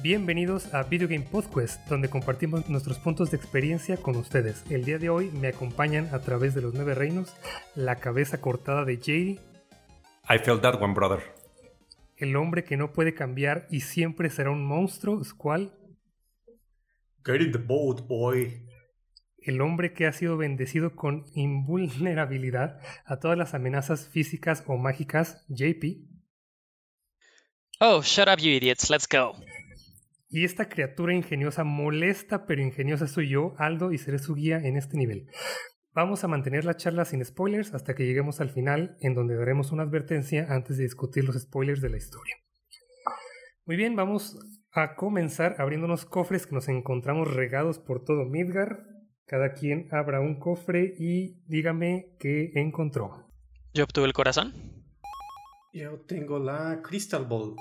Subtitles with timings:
[0.00, 4.62] Bienvenidos a Video Game Podcast, donde compartimos nuestros puntos de experiencia con ustedes.
[4.70, 7.34] El día de hoy me acompañan a través de los nueve reinos
[7.74, 9.40] la cabeza cortada de JD.
[10.30, 11.20] I felt that one, brother.
[12.16, 15.72] El hombre que no puede cambiar y siempre será un monstruo, Squall.
[17.24, 18.68] Get in the boat, boy.
[19.38, 25.44] El hombre que ha sido bendecido con invulnerabilidad a todas las amenazas físicas o mágicas,
[25.48, 26.06] JP.
[27.80, 28.90] Oh, shut up, you idiots.
[28.90, 29.34] Let's go.
[30.30, 34.76] Y esta criatura ingeniosa, molesta pero ingeniosa soy yo, Aldo, y seré su guía en
[34.76, 35.26] este nivel.
[35.94, 39.72] Vamos a mantener la charla sin spoilers hasta que lleguemos al final, en donde daremos
[39.72, 42.36] una advertencia antes de discutir los spoilers de la historia.
[43.64, 44.38] Muy bien, vamos
[44.72, 48.84] a comenzar abriendo unos cofres que nos encontramos regados por todo Midgar.
[49.24, 53.30] Cada quien abra un cofre y dígame qué encontró.
[53.74, 54.52] Yo obtuve el corazón.
[55.72, 57.56] Yo tengo la Crystal Ball.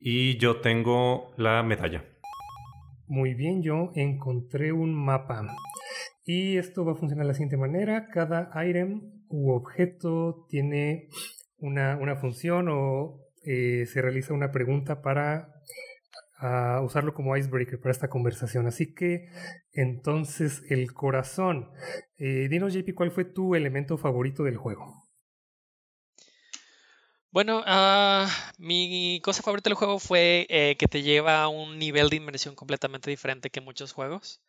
[0.00, 2.04] Y yo tengo la medalla.
[3.08, 5.46] Muy bien, yo encontré un mapa.
[6.24, 8.08] Y esto va a funcionar de la siguiente manera.
[8.12, 11.08] Cada item u objeto tiene
[11.56, 15.48] una, una función o eh, se realiza una pregunta para
[16.38, 18.66] ah, usarlo como icebreaker para esta conversación.
[18.66, 19.28] Así que
[19.72, 21.70] entonces el corazón.
[22.18, 25.07] Eh, dinos, JP, ¿cuál fue tu elemento favorito del juego?
[27.30, 28.26] Bueno, ah,
[28.58, 32.54] mi cosa favorita del juego fue eh, que te lleva a un nivel de inmersión
[32.54, 34.40] completamente diferente que muchos juegos.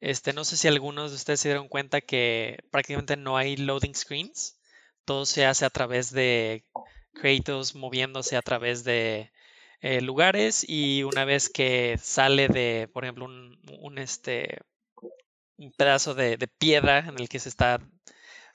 [0.00, 3.94] Este, no sé si algunos de ustedes se dieron cuenta que prácticamente no hay loading
[3.94, 4.58] screens.
[5.04, 6.64] Todo se hace a través de
[7.14, 9.32] Kratos moviéndose a través de
[9.80, 14.60] eh, lugares y una vez que sale de, por ejemplo, un, este,
[15.56, 17.80] un pedazo de, de, piedra en el que se está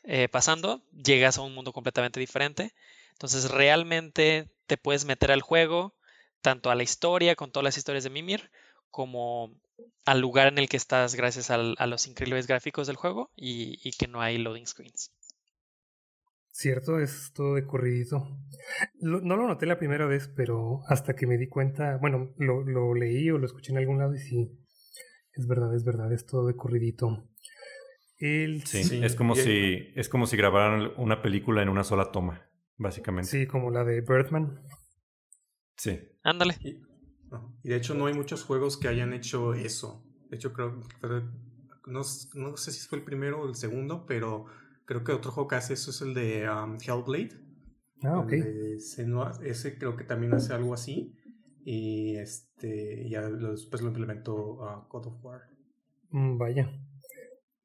[0.04, 2.74] eh, pasando, llegas a un mundo completamente diferente.
[3.20, 5.94] Entonces realmente te puedes meter al juego,
[6.42, 8.50] tanto a la historia, con todas las historias de Mimir,
[8.91, 9.59] como
[10.06, 13.78] al lugar en el que estás gracias al, a los increíbles gráficos del juego y,
[13.84, 15.12] y, que no hay loading screens.
[16.50, 18.25] Cierto, es todo de corridito.
[19.02, 22.63] Lo, no lo noté la primera vez, pero hasta que me di cuenta, bueno, lo,
[22.63, 24.50] lo, leí o lo escuché en algún lado y sí,
[25.34, 27.28] es verdad, es verdad, es todo de corridito.
[28.18, 28.66] El...
[28.66, 32.49] Sí, sí, es como si es como si grabaran una película en una sola toma
[32.79, 33.29] básicamente.
[33.29, 34.59] Sí, como la de Birdman.
[35.78, 36.00] Sí.
[36.23, 36.56] Ándale.
[36.62, 36.81] Y,
[37.63, 40.03] y, de hecho no hay muchos juegos que hayan hecho eso.
[40.29, 41.07] De hecho creo que
[41.88, 42.01] no,
[42.34, 44.45] no, sé si fue el primero o el segundo, pero
[44.85, 47.31] creo que otro juego que hace eso es el de um, Hellblade.
[48.01, 48.31] Ah, ok.
[48.34, 49.06] Ese,
[49.44, 51.16] ese, creo que también hace algo así.
[51.63, 55.41] Y este ya después lo implementó uh, God of War.
[56.12, 56.72] Mm, vaya.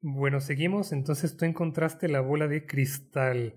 [0.01, 0.91] Bueno, seguimos.
[0.91, 3.55] Entonces tú encontraste la bola de cristal.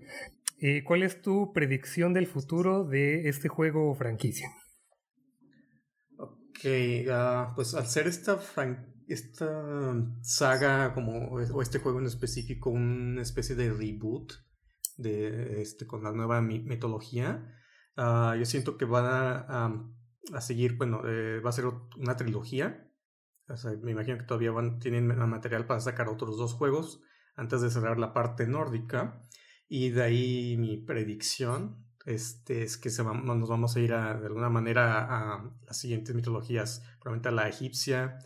[0.61, 4.49] Eh, ¿Cuál es tu predicción del futuro de este juego o franquicia?
[6.17, 6.65] Ok,
[7.07, 8.39] uh, pues al ser esta,
[9.07, 14.33] esta saga como, o este juego en específico una especie de reboot
[14.97, 17.55] de este, con la nueva mitología,
[17.95, 19.71] uh, yo siento que van a,
[20.33, 21.65] a seguir, bueno, eh, va a ser
[21.97, 22.85] una trilogía.
[23.81, 27.01] Me imagino que todavía van, tienen material para sacar otros dos juegos
[27.35, 29.23] antes de cerrar la parte nórdica.
[29.69, 34.25] Y de ahí mi predicción este, es que se nos vamos a ir a, de
[34.25, 38.17] alguna manera a las siguientes mitologías, probablemente a la egipcia.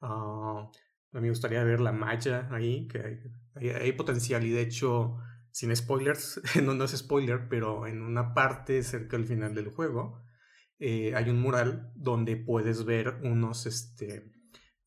[0.00, 0.70] Uh,
[1.14, 5.18] a mí me gustaría ver la maya ahí, que hay, potencial y de hecho,
[5.50, 10.22] sin spoilers, no, no es spoiler, pero en una parte cerca del final del juego
[10.78, 14.32] eh, hay un mural donde puedes ver unos este,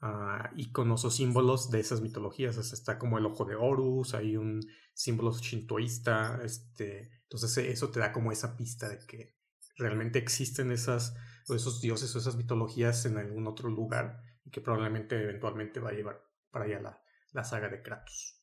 [0.01, 2.57] uh, iconos o símbolos de esas mitologías.
[2.57, 4.61] Está como el ojo de Horus, hay un
[4.95, 9.35] símbolo shintoísta, este, entonces eso te da como esa pista de que
[9.78, 11.16] realmente existen esas,
[11.47, 15.89] o esos dioses o esas mitologías en algún otro lugar y que probablemente eventualmente va
[15.89, 17.01] a llevar para allá la,
[17.33, 18.41] la saga de Kratos.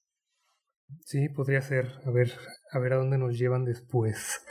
[1.05, 1.91] Sí, podría ser.
[2.05, 2.33] A ver,
[2.71, 4.41] a ver a dónde nos llevan después.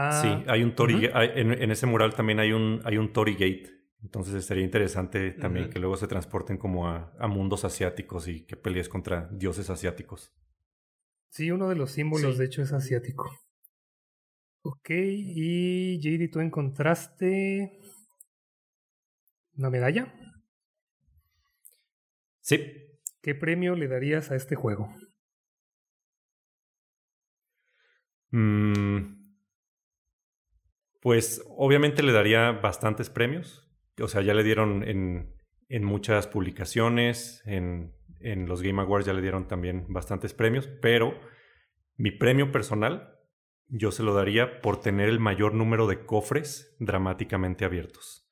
[0.00, 1.10] Ah, sí, hay un uh -huh.
[1.14, 3.70] hay, en, en, ese mural también hay un, hay un Tori Gate.
[4.02, 5.72] Entonces estaría interesante también uh -huh.
[5.72, 10.30] que luego se transporten como a, a, mundos asiáticos y que pelees contra dioses asiáticos.
[11.30, 12.38] Sí, uno de los símbolos sí.
[12.38, 13.30] de hecho es asiático.
[14.62, 17.80] Ok, y JD, ¿tú encontraste
[19.56, 20.12] una medalla?
[22.40, 22.74] Sí.
[23.22, 24.94] ¿Qué premio le darías a este juego?
[28.30, 29.18] Mm,
[31.00, 33.68] pues obviamente le daría bastantes premios.
[34.00, 35.34] O sea, ya le dieron en,
[35.68, 41.18] en muchas publicaciones, en, en, los Game Awards ya le dieron también bastantes premios, pero
[41.96, 43.14] mi premio personal
[43.68, 48.28] yo se lo daría por tener el mayor número de cofres dramáticamente abiertos.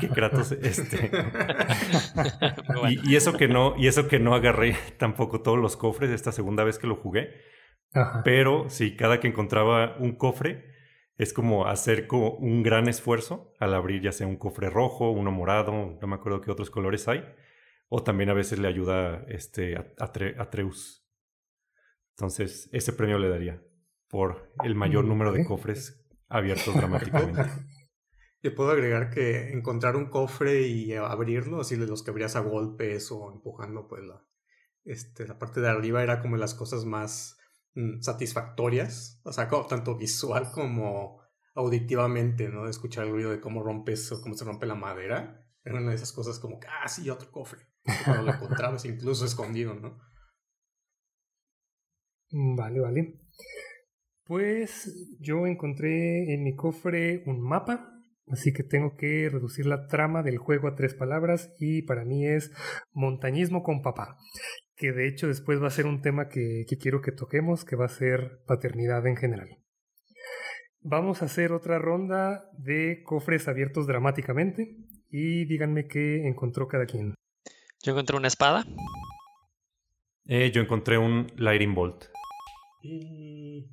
[0.00, 1.10] Que Kratos, este.
[3.04, 6.62] y, eso que no, y eso que no agarré tampoco todos los cofres esta segunda
[6.62, 7.30] vez que lo jugué.
[8.24, 10.64] Pero sí, cada que encontraba un cofre,
[11.18, 15.32] es como hacer como un gran esfuerzo al abrir ya sea un cofre rojo, uno
[15.32, 17.24] morado, no me acuerdo qué otros colores hay.
[17.88, 21.04] O también a veces le ayuda este, a, Atreus.
[22.10, 23.62] Entonces, ese premio le daría
[24.08, 27.42] por el mayor número de cofres abiertos dramáticamente.
[28.40, 32.40] Te puedo agregar que encontrar un cofre y abrirlo, así de los que abrías a
[32.40, 34.24] golpes o empujando, pues la,
[34.84, 37.37] este, la parte de arriba era como las cosas más mm,
[38.00, 41.20] satisfactorias, o sea, tanto visual como
[41.54, 42.68] auditivamente, ¿no?
[42.68, 45.44] Escuchar el ruido de cómo rompes o cómo se rompe la madera.
[45.64, 47.60] Era una de esas cosas como que, ah, otro cofre.
[48.04, 49.98] Cuando lo encontrabas incluso escondido, ¿no?
[52.30, 53.20] Mm, vale, vale.
[54.24, 57.90] Pues yo encontré en mi cofre un mapa,
[58.26, 62.26] así que tengo que reducir la trama del juego a tres palabras y para mí
[62.26, 62.52] es
[62.92, 64.18] montañismo con papá,
[64.78, 67.76] que de hecho después va a ser un tema que, que quiero que toquemos, que
[67.76, 69.58] va a ser paternidad en general.
[70.80, 74.76] Vamos a hacer otra ronda de cofres abiertos dramáticamente
[75.10, 77.14] y díganme qué encontró cada quien.
[77.82, 78.64] Yo encontré una espada.
[80.26, 82.04] Eh, yo encontré un Lighting Bolt.
[82.82, 83.66] Y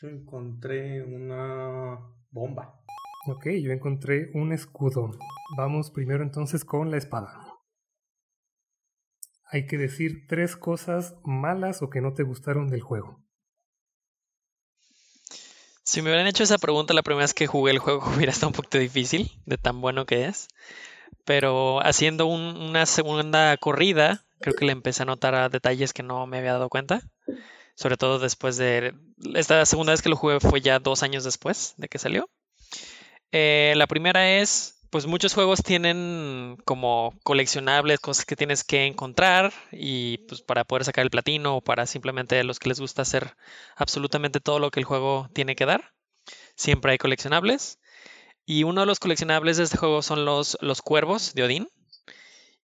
[0.00, 1.98] yo encontré una
[2.30, 2.80] bomba.
[3.26, 5.10] Ok, yo encontré un escudo.
[5.56, 7.51] Vamos primero entonces con la espada.
[9.52, 13.22] Hay que decir tres cosas malas o que no te gustaron del juego.
[15.84, 18.48] Si me hubieran hecho esa pregunta la primera vez que jugué el juego hubiera estado
[18.48, 20.48] un poquito difícil de tan bueno que es.
[21.24, 26.38] Pero haciendo una segunda corrida, creo que le empecé a notar detalles que no me
[26.38, 27.02] había dado cuenta
[27.74, 28.94] sobre todo después de...
[29.34, 32.28] Esta segunda vez que lo jugué fue ya dos años después de que salió.
[33.30, 39.50] Eh, la primera es, pues muchos juegos tienen como coleccionables, cosas que tienes que encontrar
[39.72, 43.34] y pues para poder sacar el platino o para simplemente los que les gusta hacer
[43.74, 45.94] absolutamente todo lo que el juego tiene que dar.
[46.56, 47.78] Siempre hay coleccionables.
[48.44, 51.68] Y uno de los coleccionables de este juego son los, los cuervos de Odín.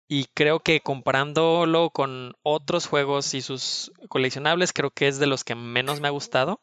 [0.09, 5.45] Y creo que comparándolo con otros juegos y sus coleccionables, creo que es de los
[5.45, 6.63] que menos me ha gustado.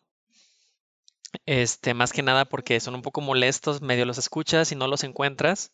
[1.45, 5.03] Este, más que nada porque son un poco molestos, medio los escuchas y no los
[5.03, 5.71] encuentras.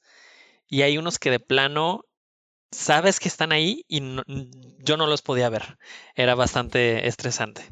[0.67, 2.03] Y hay unos que de plano
[2.71, 4.01] sabes que están ahí y
[4.79, 5.77] yo no los podía ver.
[6.15, 7.69] Era bastante estresante.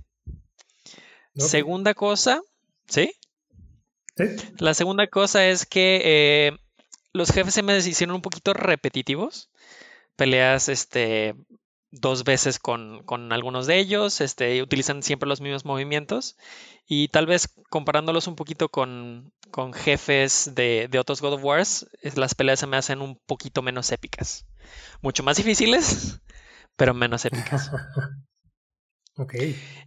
[1.35, 2.41] Segunda cosa,
[2.87, 3.11] ¿sí?
[4.15, 4.23] ¿sí?
[4.57, 6.57] La segunda cosa es que eh,
[7.11, 9.49] los jefes se me hicieron un poquito repetitivos
[10.15, 11.35] peleas este,
[11.91, 16.37] dos veces con, algunos de ellos, este, utilizan siempre los mismos movimientos
[16.85, 21.87] y tal vez comparándolos un poquito con, con jefes de, de, otros God of Wars,
[22.15, 24.45] las peleas se me hacen un poquito menos épicas.
[25.01, 26.21] Mucho más difíciles,
[26.75, 27.71] pero menos épicas.
[29.17, 29.33] ok.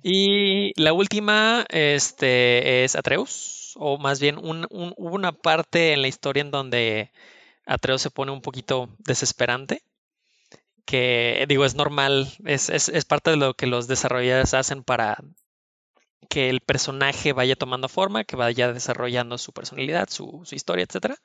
[0.02, 6.40] Y la última este, es Atreus, o más bien hubo una parte en la historia
[6.40, 7.12] en donde
[7.66, 9.82] Atreus se pone un poquito desesperante
[10.88, 15.22] que digo, es normal, es, parte de lo que los desarrolladores hacen para
[16.30, 21.16] que el personaje vaya tomando forma, que vaya desarrollando su personalidad, su, historia, etc.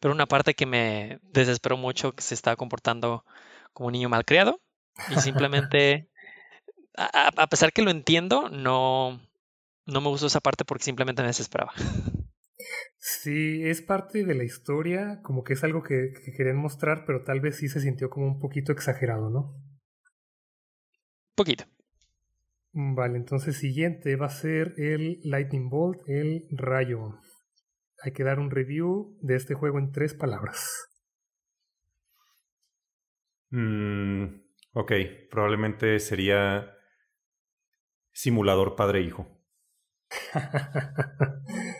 [0.00, 3.26] Pero una parte que me desesperó mucho, que se estaba comportando
[3.74, 4.62] como un niño malcriado
[5.10, 6.08] y simplemente,
[6.96, 9.20] a, a, pesar que lo entiendo, no,
[9.84, 11.74] no me gustó esa parte porque simplemente me desesperaba.
[12.98, 17.22] Sí, es parte de la historia, como que es algo que, que querían mostrar, pero
[17.24, 19.54] tal vez sí se sintió como un poquito exagerado, ¿no?
[21.34, 21.64] Poquito.
[22.72, 27.18] Mm, vale, entonces siguiente va a ser el Lightning Bolt, el rayo.
[28.02, 30.86] Hay que dar un review de este juego en tres palabras.
[33.50, 34.26] Mm,
[34.72, 34.92] ok,
[35.30, 36.74] probablemente sería
[38.12, 39.26] simulador padre-hijo.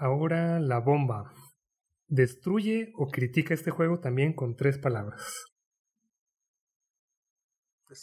[0.00, 1.30] Ahora la bomba.
[2.08, 5.20] Destruye o critica este juego también con tres palabras.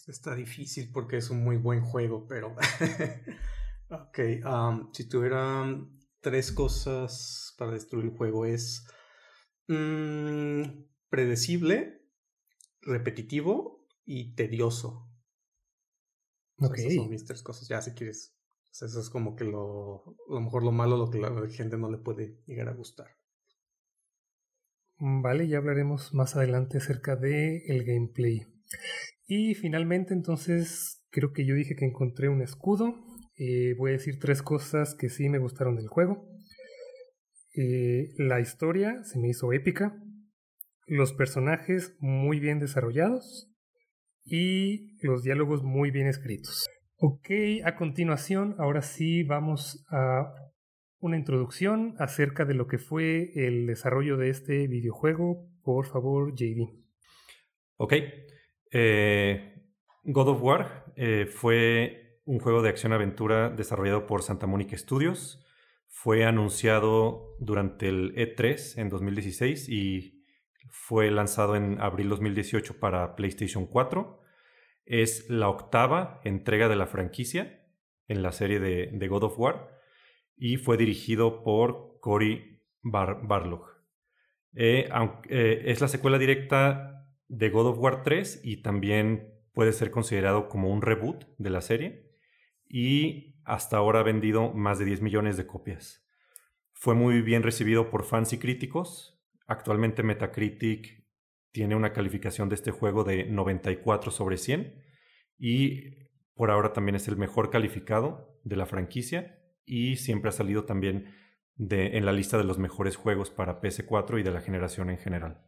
[0.05, 2.55] Está difícil porque es un muy buen juego, pero...
[3.89, 5.65] ok, um, si tuviera
[6.19, 8.85] tres cosas para destruir el juego es
[9.67, 10.61] mm,
[11.09, 12.05] predecible,
[12.81, 15.09] repetitivo y tedioso.
[16.59, 16.77] Ok.
[16.77, 17.67] Esas son mis tres cosas.
[17.67, 18.36] Ya si quieres
[18.71, 21.97] eso es como que lo, lo mejor lo malo, lo que la gente no le
[21.97, 23.07] puede llegar a gustar.
[24.99, 28.45] Mm, vale, ya hablaremos más adelante acerca de el gameplay.
[29.27, 32.95] Y finalmente, entonces, creo que yo dije que encontré un escudo.
[33.39, 36.27] eh, voy a decir tres cosas que sí me gustaron del juego.
[37.53, 39.95] Eh, la historia se me hizo épica,
[40.87, 43.51] los personajes muy bien desarrollados
[44.23, 46.65] y los diálogos muy bien escritos.
[46.97, 47.29] Ok,
[47.63, 50.33] a continuación, ahora sí vamos a
[50.99, 55.47] una introducción acerca de lo que fue el desarrollo de este videojuego.
[55.63, 56.69] Por favor, JD.
[57.77, 57.93] Ok.
[58.71, 59.53] Eh,
[60.03, 65.43] God of War eh, fue un juego de acción-aventura desarrollado por Santa Mónica Studios
[65.99, 70.23] fue anunciado durante el E3 en 2016 y
[70.69, 74.21] fue lanzado en abril 2018 para PlayStation 4.
[74.87, 77.63] Es la octava entrega de la franquicia
[78.07, 79.69] en la serie de, God of War
[80.35, 83.65] y fue dirigido por Cory Barlog.
[84.55, 84.89] Eh,
[85.29, 90.47] eh, es la secuela directa de God of War 3 y también puede ser considerado
[90.47, 92.11] como un reboot de la serie.
[92.69, 96.07] Y hasta ahora ha vendido más de 10 millones de copias.
[96.73, 99.19] Fue muy bien recibido por fans y críticos.
[99.47, 100.96] Actualmente Metacritic
[101.57, 104.79] tiene una calificación de este juego de 94 sobre 100
[105.39, 110.65] y por ahora también es el mejor calificado de la franquicia y siempre ha salido
[110.65, 111.15] también
[111.57, 115.47] en la lista de los mejores juegos para PS4 y de la generación en general.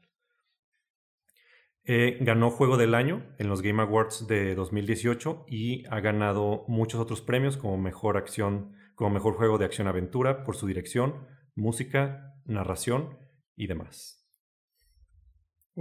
[1.83, 6.99] Eh, ganó Juego del Año en los Game Awards de 2018 y ha ganado muchos
[6.99, 12.33] otros premios como Mejor Acción, como Mejor Juego de Acción Aventura por su dirección, música,
[12.45, 13.19] narración
[13.55, 14.18] y demás.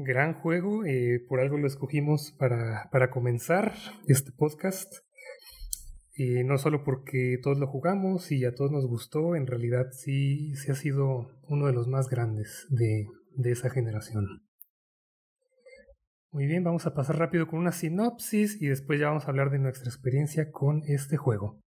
[0.00, 3.72] Gran juego, eh, por algo lo escogimos para, para comenzar
[4.06, 4.98] este podcast.
[6.14, 10.54] Y no solo porque todos lo jugamos y a todos nos gustó, en realidad sí,
[10.54, 14.46] sí ha sido uno de los más grandes de, de esa generación.
[16.30, 19.50] Muy bien, vamos a pasar rápido con una sinopsis y después ya vamos a hablar
[19.50, 21.60] de nuestra experiencia con este juego.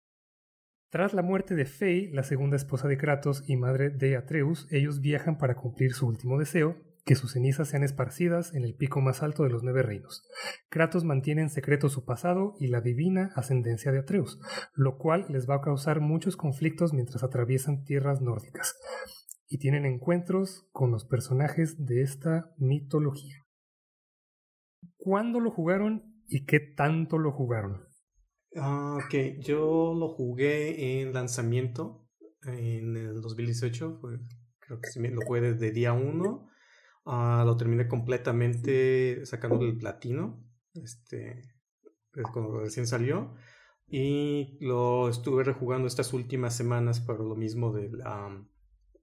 [0.90, 5.00] Tras la muerte de Faye, la segunda esposa de Kratos y madre de Atreus, ellos
[5.00, 6.76] viajan para cumplir su último deseo,
[7.09, 10.29] que sus cenizas sean esparcidas en el pico más alto de los nueve reinos.
[10.69, 14.38] Kratos mantiene en secreto su pasado y la divina ascendencia de Atreus,
[14.75, 18.77] lo cual les va a causar muchos conflictos mientras atraviesan tierras nórdicas,
[19.49, 23.47] y tienen encuentros con los personajes de esta mitología.
[24.99, 27.88] ¿Cuándo lo jugaron y qué tanto lo jugaron?
[28.55, 32.07] Ah, ok, yo lo jugué en lanzamiento
[32.43, 33.99] en el 2018,
[34.59, 36.49] creo que lo jugué desde día 1,
[37.09, 41.43] ah, lo terminé completamente sacándole el platino, este,
[42.33, 43.35] cuando recién salió,
[43.87, 47.99] y lo estuve rejugando estas últimas semanas para lo mismo del,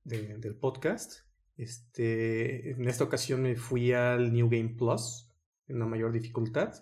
[0.03, 1.25] del podcast.
[1.57, 5.31] Este, en esta ocasión me fui al New Game Plus,
[5.67, 6.73] en una mayor dificultad.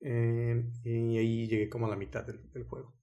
[0.00, 2.94] Eh, y ahí llegué como a la mitad del, juego.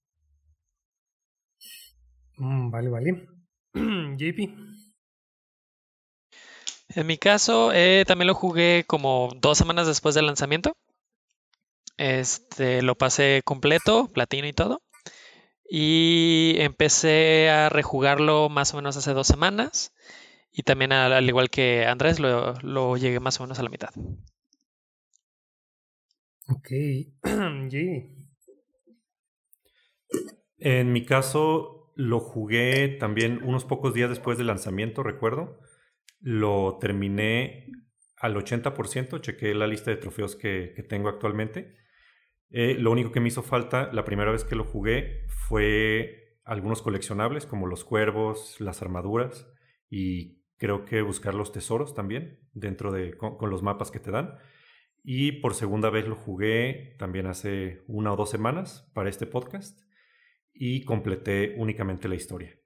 [2.37, 3.27] Mm, vale, vale.
[3.73, 4.74] JP.
[6.95, 10.77] En mi caso, eh, también lo jugué como dos semanas después del lanzamiento.
[11.97, 14.81] Este, lo pasé completo, platino y todo.
[15.69, 19.93] Y empecé a rejugarlo más o menos hace dos semanas.
[20.53, 23.89] Y también al, igual que Andrés, lo, lo llegué más o menos a la mitad.
[26.47, 26.69] Ok,
[30.57, 35.59] En mi caso, lo jugué también unos pocos días después del lanzamiento, recuerdo.
[36.25, 37.67] Lo terminé
[38.17, 41.75] al 80%, chequé la lista de trofeos que, tengo actualmente.
[42.49, 46.81] Eh, lo único que me hizo falta la primera vez que lo jugué fue algunos
[46.81, 49.47] coleccionables como los cuervos, las armaduras
[49.87, 54.39] y creo que buscar los tesoros también dentro de con los mapas que te dan.
[55.03, 59.79] Y por segunda vez lo jugué también hace una o dos semanas para este podcast
[60.51, 62.59] y completé únicamente la historia.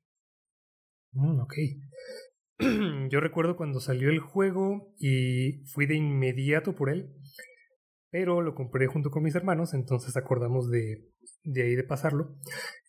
[1.11, 1.55] Mm, ok.
[3.09, 7.13] Yo recuerdo cuando salió el juego y fui de inmediato por él,
[8.11, 11.07] pero lo compré junto con mis hermanos, entonces acordamos de,
[11.43, 12.35] de ahí de pasarlo.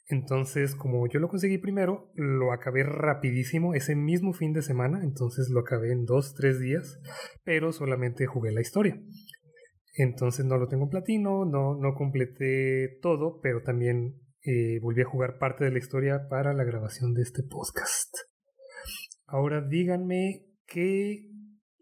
[0.09, 5.51] Entonces, como yo lo conseguí primero, lo acabé rapidísimo ese mismo fin de semana, entonces
[5.51, 6.99] lo acabé en dos, tres días,
[7.45, 9.01] pero solamente jugué la historia.
[9.95, 15.09] Entonces no lo tengo en platino, no, no completé todo, pero también eh, volví a
[15.09, 18.30] jugar parte de la historia para la grabación de este podcast.
[19.31, 21.31] Ahora díganme qué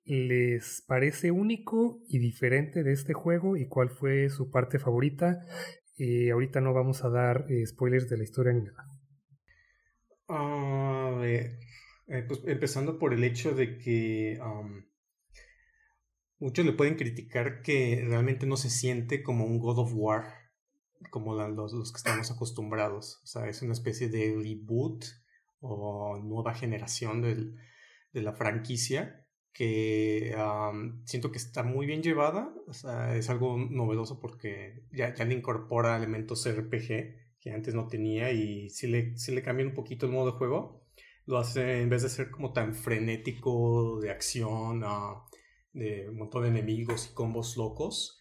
[0.04, 5.46] les parece único y diferente de este juego y cuál fue su parte favorita.
[5.96, 8.86] Eh, ahorita no vamos a dar eh, spoilers de la historia ni nada.
[10.28, 11.58] A ver,
[12.28, 14.38] pues empezando por el hecho de que
[16.40, 20.24] Muchos le pueden criticar que realmente no se siente como un God of War.
[21.10, 23.20] como los, que estamos acostumbrados.
[23.24, 25.04] O sea, es una especie de reboot
[25.60, 29.24] o nueva generación de la franquicia
[29.58, 30.36] que
[31.04, 32.54] siento que está muy bien llevada.
[33.14, 38.86] Es algo novedoso porque ya, le incorpora elementos RPG que antes no tenía y si
[38.86, 40.84] le, si le cambian un poquito el modo de juego,
[41.26, 45.24] lo hace en vez de ser como tan frenético de acción, uh,
[45.72, 48.18] de un montón de enemigos y combos locos,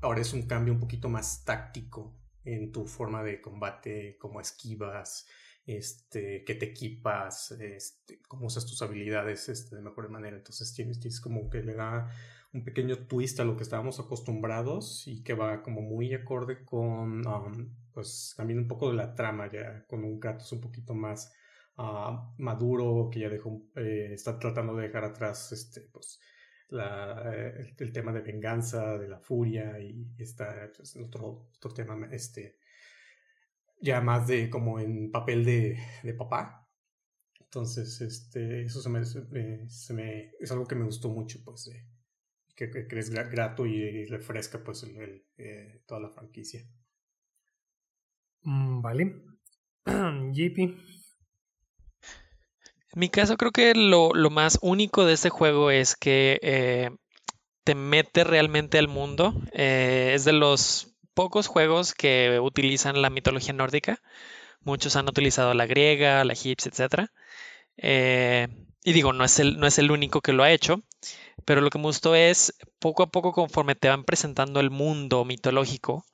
[0.00, 5.26] ahora es un cambio un poquito más táctico en tu forma de combate, como esquivas,
[5.66, 10.36] este, que te equipas, este, cómo usas tus habilidades este, de mejor manera.
[10.36, 12.10] Entonces tienes, tienes como que le da
[12.54, 17.26] un pequeño twist a lo que estábamos acostumbrados y que va como muy acorde con
[17.26, 21.32] um, pues también un poco de la trama ya con un Kratos un poquito más
[21.78, 26.20] uh, maduro que ya dejó eh, está tratando de dejar atrás este pues
[26.70, 32.58] eh, el, tema de venganza de la furia y está pues, otro, otro tema este
[33.84, 36.68] ya más de como en papel de, de papá
[37.40, 41.70] entonces este eso se me, se me, es algo que me gustó mucho pues
[42.56, 46.64] que, que, es grato y, refresca pues el, eh, toda la franquicia
[48.44, 49.14] Mm, vale.
[49.86, 50.58] JP.
[52.92, 56.90] En mi caso creo que lo, más único de este juego es que eh,
[57.64, 59.34] te mete realmente al mundo.
[59.52, 64.00] Eh, es de los pocos juegos que utilizan la mitología nórdica.
[64.62, 67.08] Muchos han utilizado la griega, la egipcia, etc.
[67.76, 68.48] Eh,
[68.84, 70.82] y digo, no es, el, no es el único que lo ha hecho,
[71.44, 75.24] pero lo que me gustó es poco a poco conforme te van presentando el mundo
[75.24, 76.04] mitológico,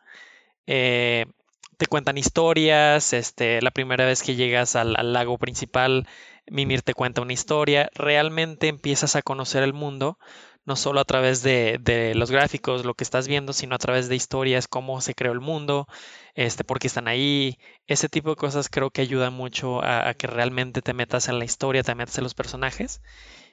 [1.80, 6.06] te cuentan historias, este, la primera vez que llegas al, lago principal,
[6.46, 10.18] Mimir te cuenta una historia, realmente empiezas a conocer el mundo,
[10.66, 14.16] no solo a través de, los gráficos, lo que estás viendo, sino a través de
[14.16, 15.86] historias, cómo se creó el mundo,
[16.34, 20.26] este, por qué están ahí, ese tipo de cosas creo que ayuda mucho a, que
[20.26, 23.02] realmente te metas en la historia, te metas en los personajes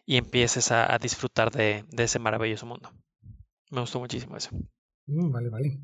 [0.05, 2.91] y empieces a, disfrutar de, ese maravilloso mundo.
[3.71, 4.49] Me gustó muchísimo eso.
[5.08, 5.79] Mm, vale, vale.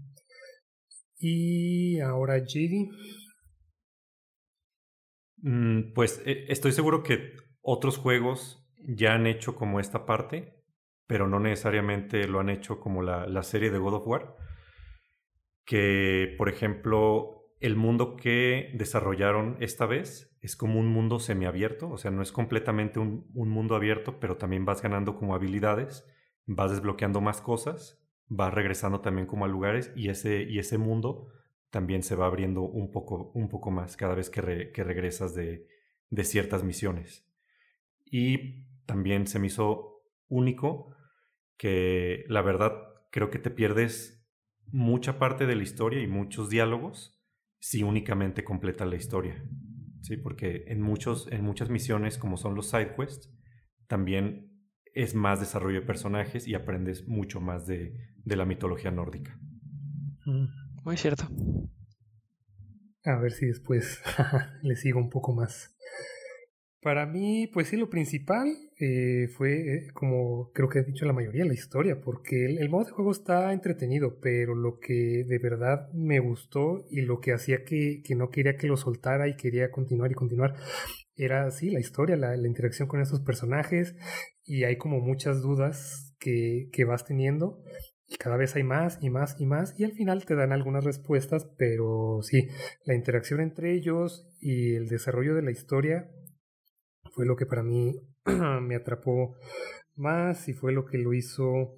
[1.20, 2.90] Y ahora JD.
[5.38, 10.63] Mm, pues eh, estoy seguro que otros juegos ya han hecho como esta parte,
[11.14, 14.36] pero no necesariamente lo han hecho como la, la serie de God of War.
[15.64, 22.00] Que, por ejemplo, el mundo que desarrollaron esta vez es como un mundo semiabierto, o
[22.00, 26.04] sea, no es completamente un, un, mundo abierto, pero también vas ganando como habilidades,
[26.48, 31.28] vas desbloqueando más cosas va regresando también como a lugares y ese, y ese mundo
[31.70, 35.68] también se va abriendo un poco, un poco más cada vez que, regresas de,
[36.10, 37.28] de ciertas misiones.
[38.04, 40.96] Y también se me hizo único
[41.64, 42.74] que la verdad
[43.10, 44.28] creo que te pierdes
[44.74, 47.24] mucha parte de la historia y muchos diálogos
[47.62, 49.42] si únicamente completa la historia.
[50.02, 53.34] Sí, porque en, muchos, en muchas misiones, como son los side quests,
[53.88, 54.52] también
[54.94, 57.96] es más desarrollo de personajes y aprendes mucho más de,
[58.26, 59.40] de la mitología nórdica.
[60.26, 60.48] Mm.
[60.84, 61.30] Muy cierto.
[63.06, 64.02] A ver si después
[64.64, 65.73] le sigo un poco más.
[66.84, 71.14] Para mí, pues sí, lo principal eh, fue, eh, como creo que he dicho la
[71.14, 75.90] mayoría, la historia, porque el, modo de juego está entretenido, pero lo que de verdad
[75.94, 79.72] me gustó y lo que hacía que, que no quería que lo soltara y quería
[79.72, 80.56] continuar y continuar
[81.16, 83.96] era así la historia, la, interacción con esos personajes
[84.44, 87.64] y hay como muchas dudas que, que vas teniendo
[88.08, 90.84] y cada vez hay más y más y más y al final te dan algunas
[90.84, 92.50] respuestas, pero sí,
[92.84, 96.10] la interacción entre ellos y el desarrollo de la historia
[97.14, 97.96] fue lo que para mí
[98.62, 99.36] me atrapó
[99.96, 101.78] más y fue lo que lo hizo,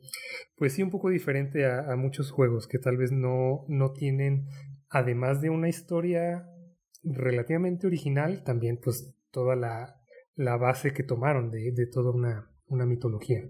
[0.55, 4.47] pues sí, un poco diferente a, muchos juegos que tal vez no, no tienen,
[4.89, 6.47] además de una historia
[7.03, 10.01] relativamente original, también pues toda la,
[10.35, 13.47] la base que tomaron de, de toda una, una mitología.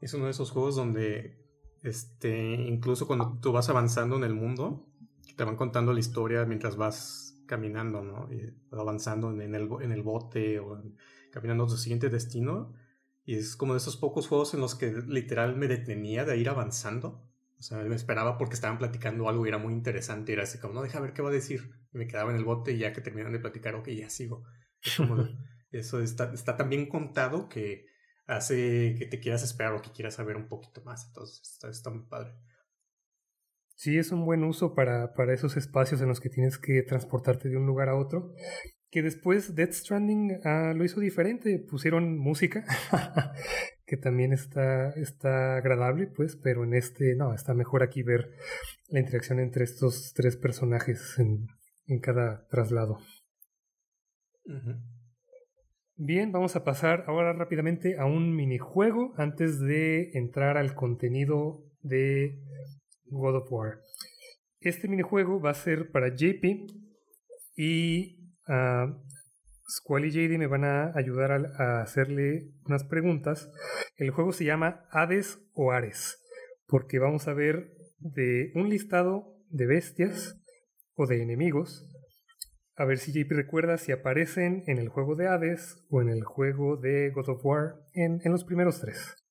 [0.00, 1.44] Es uno de esos juegos donde,
[1.82, 4.88] este, incluso cuando tú vas avanzando en el mundo,
[5.36, 8.30] te van contando la historia mientras vas caminando, ¿no?
[8.70, 10.82] Avanzando en el, en el bote o
[11.30, 12.72] caminando a tu siguiente destino.
[13.26, 16.48] Y es como de esos pocos juegos en los que literal me detenía de ir
[16.48, 17.28] avanzando.
[17.58, 20.32] O sea, me esperaba porque estaban platicando algo y era muy interesante.
[20.32, 21.74] Y era así como, no, deja ver qué va a decir.
[21.92, 24.44] Y me quedaba en el bote y ya que terminan de platicar, ok, ya sigo.
[25.72, 27.84] eso está, está tan bien contado que
[28.26, 31.06] hace que te quieras esperar o que quieras saber un poquito más.
[31.06, 32.32] Entonces, está, muy padre.
[33.82, 37.48] Sí, es un buen uso para, para esos espacios en los que tienes que transportarte
[37.48, 38.32] de un lugar a otro.
[38.92, 41.58] Que después Death Stranding ah, lo hizo diferente.
[41.58, 42.64] Pusieron música,
[43.84, 48.30] que también está, está agradable, pues, pero en este, no, está mejor aquí ver
[48.86, 51.48] la interacción entre estos tres personajes en,
[51.88, 53.00] en cada traslado.
[55.96, 62.38] Bien, vamos a pasar ahora rápidamente a un minijuego antes de entrar al contenido de
[63.12, 63.80] God of War.
[64.60, 66.44] Este minijuego va a ser para JP
[67.56, 68.16] y
[68.48, 68.94] uh,
[69.68, 73.50] Squall y JD me van a ayudar a, hacerle unas preguntas.
[73.96, 76.22] El juego se llama Hades o Ares,
[76.66, 80.38] porque vamos a ver de un listado de bestias
[80.94, 81.88] o de enemigos.
[82.76, 86.24] A ver si JP recuerda si aparecen en el juego de Hades o en el
[86.24, 89.21] juego de God of War en, en los primeros tres.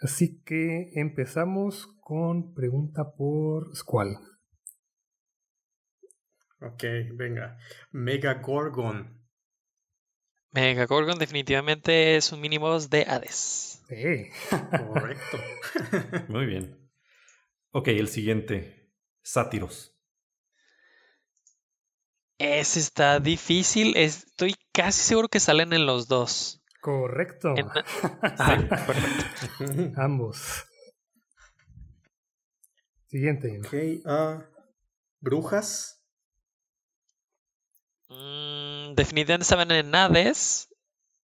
[0.00, 4.16] Así que empezamos con pregunta por Squall.
[6.62, 6.84] Ok,
[7.14, 7.58] venga.
[7.90, 9.20] Mega Gorgon.
[10.52, 13.82] Mega Gorgon definitivamente es un mínimo de Hades.
[13.88, 14.30] Sí.
[14.48, 15.38] Correcto.
[16.28, 16.90] Muy bien.
[17.72, 18.92] Ok, el siguiente.
[19.22, 19.94] Sátiros.
[22.38, 23.96] Ese está difícil.
[23.96, 26.59] Estoy casi seguro que salen en los dos.
[26.80, 27.54] Correcto.
[28.22, 28.58] Ah,
[29.96, 30.64] Ambos.
[33.08, 33.60] Siguiente.
[33.64, 33.74] Ok,
[34.06, 34.42] uh,
[35.20, 36.02] brujas.
[38.08, 40.68] Mm, definitivamente estaban en Hades.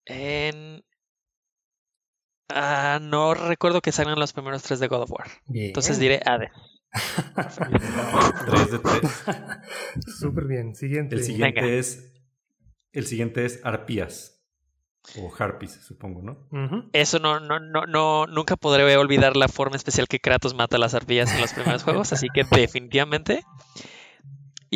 [0.06, 0.84] En.
[2.50, 5.28] Ah, no recuerdo que salgan los primeros tres de God of War.
[5.54, 6.52] Entonces diré Hades.
[8.46, 9.02] 3 de 3.
[10.20, 10.76] Súper bien.
[10.76, 11.16] Siguiente.
[11.16, 12.14] El siguiente es.
[12.92, 14.35] El siguiente es Arpías.
[15.18, 16.90] O Harpies, supongo, ¿no?
[16.94, 20.80] Eso no, no, no, no, nunca podré olvidar la forma especial que Kratos mata a
[20.80, 23.44] las arpías en los primeros juegos, así que definitivamente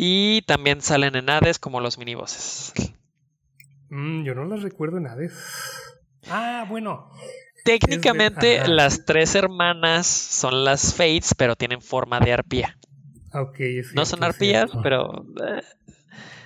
[0.02, 2.72] y también salen en Hades como los minibosses.
[3.90, 5.34] Mm, yo no las recuerdo en Hades.
[6.28, 7.10] Ah, bueno.
[7.64, 12.78] Técnicamente las tres hermanas son las Fates, pero tienen forma de arpía.
[13.34, 13.60] Ok,
[13.94, 15.62] no son arpías, pero eh,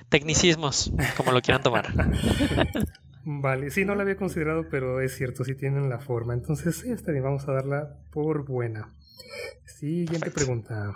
[0.09, 1.93] tecnicismos, como lo quieran tomar.
[3.25, 6.33] vale, sí, no la había considerado, pero es cierto, sí tienen la forma.
[6.33, 8.95] Entonces, sí, está bien, vamos a darla por buena.
[9.65, 10.93] Siguiente pregunta.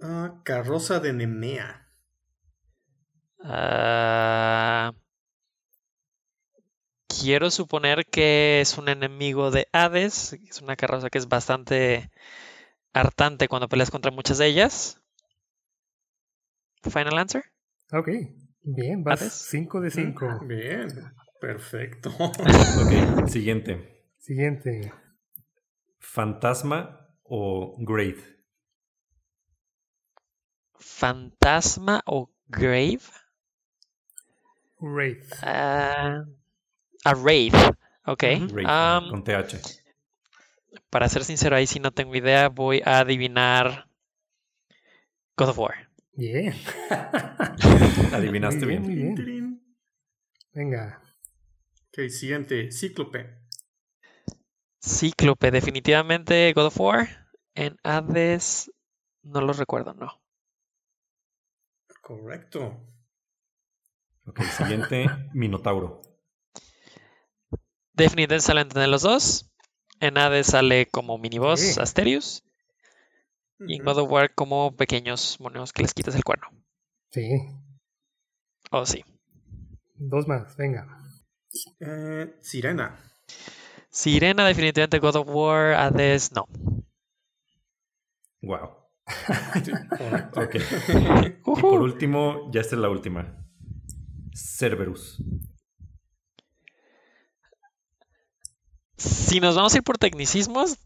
[0.00, 1.88] Ah, carroza de Nemea.
[3.40, 4.92] Ah,
[7.08, 10.34] quiero suponer que es un enemigo de Hades.
[10.34, 12.10] Es una carroza que es bastante
[12.92, 15.00] hartante cuando peleas contra muchas de ellas.
[16.82, 17.44] Final answer.
[17.92, 18.08] Ok,
[18.62, 20.40] bien, vas 5 de 5.
[20.42, 20.88] Mm, bien,
[21.40, 22.10] perfecto.
[22.18, 24.06] ok, siguiente.
[24.18, 24.92] Siguiente.
[25.98, 28.38] ¿Fantasma o Grave?
[30.98, 33.00] fantasma o grave.
[34.80, 35.32] Wraith.
[35.42, 36.26] Uh,
[37.04, 37.54] a Wraith.
[38.06, 38.24] Ok.
[38.24, 39.82] Um, con TH.
[40.90, 42.48] Para ser sincero, ahí sí no tengo idea.
[42.48, 43.88] Voy a adivinar
[45.36, 45.87] God of War.
[46.18, 46.52] Bien.
[48.12, 48.82] Adivinaste bien.
[48.82, 49.62] Muy bien.
[50.52, 51.00] Venga.
[51.90, 52.72] Ok, siguiente.
[52.72, 53.38] Cíclope.
[54.82, 57.28] Cíclope, definitivamente God of War.
[57.54, 58.72] En Hades
[59.22, 60.20] no lo recuerdo, no.
[62.02, 62.84] Correcto.
[64.26, 66.02] Ok, siguiente, Minotauro.
[67.92, 69.52] Definitivamente salen de los dos.
[70.00, 72.42] En Hades sale como miniboss Asterius.
[73.60, 76.48] Y en God of War como pequeños moneos que les quitas el cuerno.
[77.10, 77.28] Sí.
[78.70, 79.04] Oh, sí.
[79.96, 80.86] Dos más, venga.
[81.80, 82.98] Eh, Sirena.
[83.90, 86.46] Sirena, definitivamente God of War, Hades, no.
[88.42, 88.76] Wow.
[90.36, 90.56] ok.
[91.24, 93.44] Y por último, ya esta es la última.
[94.34, 95.18] Cerberus.
[98.96, 100.76] Si nos vamos a ir por tecnicismos,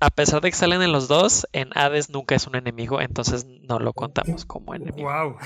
[0.00, 3.44] a pesar de que salen en los dos, en Hades nunca es un enemigo, entonces
[3.44, 5.10] no lo contamos como enemigo.
[5.10, 5.36] Wow.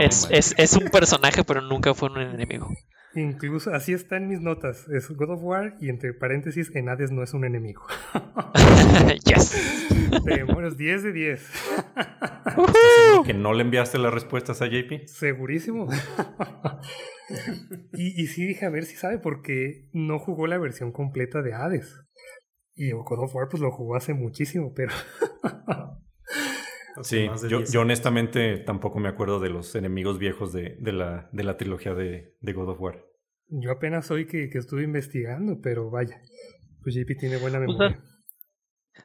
[0.00, 2.70] es, es, un personaje, pero nunca fue un enemigo.
[3.16, 4.88] Incluso así está en mis notas.
[4.88, 7.82] Es God of War y entre paréntesis, en Hades no es un enemigo.
[9.24, 9.86] yes.
[10.24, 11.50] Demonios, 10 de 10.
[13.26, 15.06] que no le enviaste las respuestas a JP?
[15.06, 15.88] Segurísimo.
[17.92, 21.54] y, y sí dije a ver si sabe porque no jugó la versión completa de
[21.54, 22.00] Hades.
[22.74, 24.92] Y God of War pues lo jugó hace muchísimo, pero...
[27.02, 31.94] Sí, yo, honestamente tampoco me acuerdo de los enemigos viejos de, la, de la, trilogía
[31.94, 33.04] de, God of War.
[33.48, 36.20] Yo apenas hoy que, estuve investigando, pero vaya,
[36.82, 38.00] pues JP tiene buena memoria.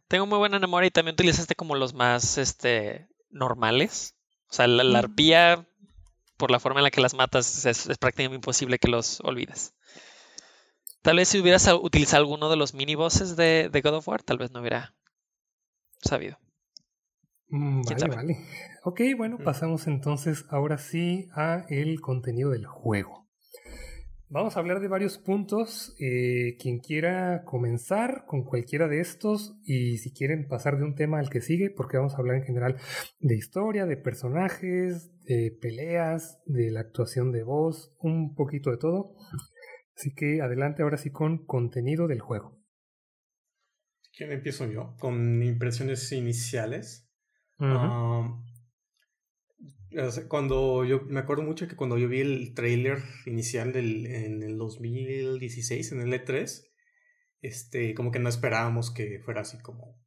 [0.07, 4.15] tengo muy buena memoria y también utilizaste como los más este, normales.
[4.49, 5.67] O sea, la, la arpía,
[6.39, 9.75] por la forma en la que las matas, es, prácticamente imposible que los olvides.
[11.01, 14.37] Tal vez si hubieras utilizado alguno de los mini bosses de, God of War, tal
[14.37, 14.95] vez no hubiera
[16.01, 16.37] sabido.
[17.49, 18.37] Mm, vale, vale.
[18.83, 19.43] Ok, bueno, mm.
[19.43, 23.19] pasamos entonces ahora sí a el contenido del juego.
[24.31, 25.95] Vamos a hablar de varios puntos.
[25.99, 31.17] Eh, quien quiera comenzar con cualquiera de estos y si quieren pasar de un tema
[31.17, 32.77] al que sigue, porque vamos a hablar en general
[33.19, 39.15] de historia, de personajes, de peleas, de la actuación de voz, un poquito de todo.
[39.97, 42.55] Así que adelante ahora sí con contenido del juego.
[44.15, 44.95] ¿Quién empiezo yo?
[44.99, 47.08] Con impresiones iniciales.
[50.27, 54.57] Cuando yo me acuerdo mucho que cuando yo vi el trailer inicial del, en el
[54.57, 56.63] 2016, en el E3,
[57.41, 59.99] este, como que no esperábamos que fuera así como.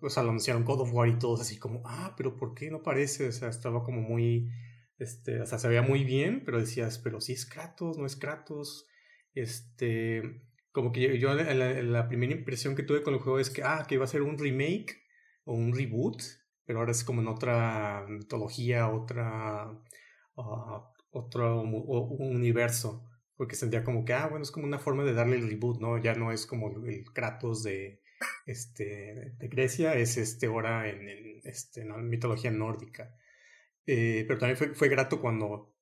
[0.00, 2.70] O sea, lo anunciaron God of War y todos así como, ah, pero ¿por qué
[2.70, 3.28] no parece?
[3.28, 4.50] O sea, estaba como muy.
[4.98, 8.16] Este, o sea, se veía muy bien, pero decías, pero sí es Kratos, no es
[8.16, 8.86] Kratos.
[9.34, 10.42] Este.
[10.72, 13.84] Como que yo, la, la primera impresión que tuve con el juego es que, ah,
[13.88, 15.02] que iba a ser un remake
[15.44, 16.22] o un reboot
[16.64, 19.70] pero ahora es como en otra mitología, otra,
[20.36, 23.04] uh, otro universo,
[23.36, 25.98] porque sentía como que, ah, bueno, es como una forma de darle el reboot, ¿no?
[25.98, 28.02] Ya no es como el Kratos de,
[28.46, 33.14] este, de Grecia, es este ahora en, este, la mitología nórdica.
[33.86, 35.74] Eh, pero también fue, fue grato cuando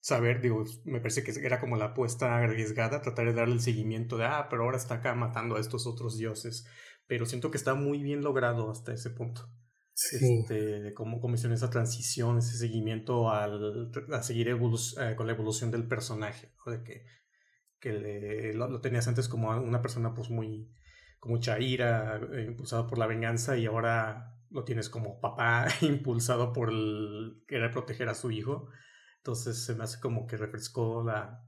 [0.00, 4.18] saber, digo, me parece que era como la apuesta arriesgada, tratar de darle el seguimiento
[4.18, 6.66] de, ah, pero ahora está acá matando a estos otros dioses.
[7.06, 9.48] Pero siento que está muy bien logrado hasta ese punto.
[9.94, 15.70] Este, cómo, cómo hicieron esa transición, ese seguimiento al, a seguir eh, con la evolución
[15.70, 17.04] del personaje, de que,
[17.78, 20.70] que lo, tenías antes como una persona pues muy
[21.20, 26.52] con mucha ira, eh, impulsado por la venganza y ahora lo tienes como papá impulsado
[26.52, 28.68] por el querer proteger a su hijo.
[29.18, 31.46] Entonces se me hace como que refrescó la,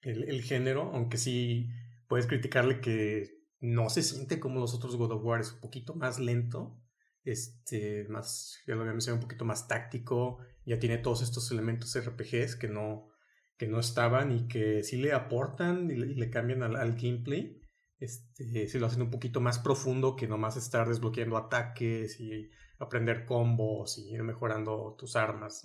[0.00, 1.68] el, el género, aunque sí
[2.08, 5.94] puedes criticarle que no se siente como los otros God of War, es un poquito
[5.94, 6.81] más lento
[7.24, 11.96] este, más, ya lo había mencionado, un poquito más táctico, ya tiene todos estos elementos
[11.96, 13.08] RPGs que no,
[13.56, 17.60] que no estaban y que sí le aportan y le, cambian al, gameplay.
[17.98, 23.24] Este, si lo hacen un poquito más profundo que nomás estar desbloqueando ataques y aprender
[23.24, 25.62] combos y ir mejorando tus armas.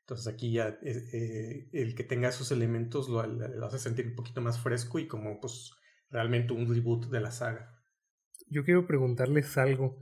[0.00, 4.14] Entonces aquí ya eh, eh, el que tenga esos elementos lo, lo, hace sentir un
[4.14, 5.72] poquito más fresco y como pues
[6.10, 7.82] realmente un reboot de la saga.
[8.48, 9.98] Yo quiero preguntarles algo.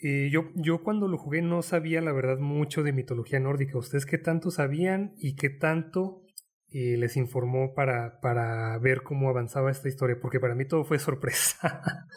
[0.00, 3.78] Eh, yo, yo cuando lo jugué no sabía la verdad mucho de mitología nórdica.
[3.78, 6.22] ¿Ustedes qué tanto sabían y qué tanto
[6.70, 10.18] eh, les informó para, para ver cómo avanzaba esta historia?
[10.20, 11.82] Porque para mí todo fue sorpresa.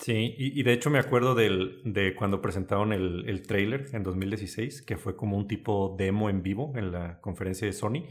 [0.00, 4.82] Sí, y, de hecho me acuerdo del, de cuando presentaron el, el trailer en 2016,
[4.82, 8.06] que fue como un tipo demo en vivo en la conferencia de Sony.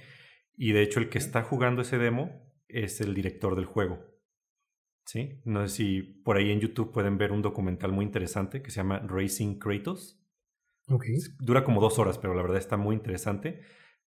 [0.58, 4.00] Y de hecho el que está jugando ese demo es el director del juego.
[5.08, 5.42] ¿Sí?
[5.46, 8.78] No sé si por ahí en YouTube pueden ver un documental muy interesante que se
[8.78, 10.22] llama Racing Kratos.
[11.40, 13.62] Dura como dos horas, pero la verdad está muy interesante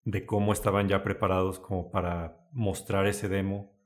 [0.04, 3.78] de cómo estaban ya preparados como para mostrar ese demo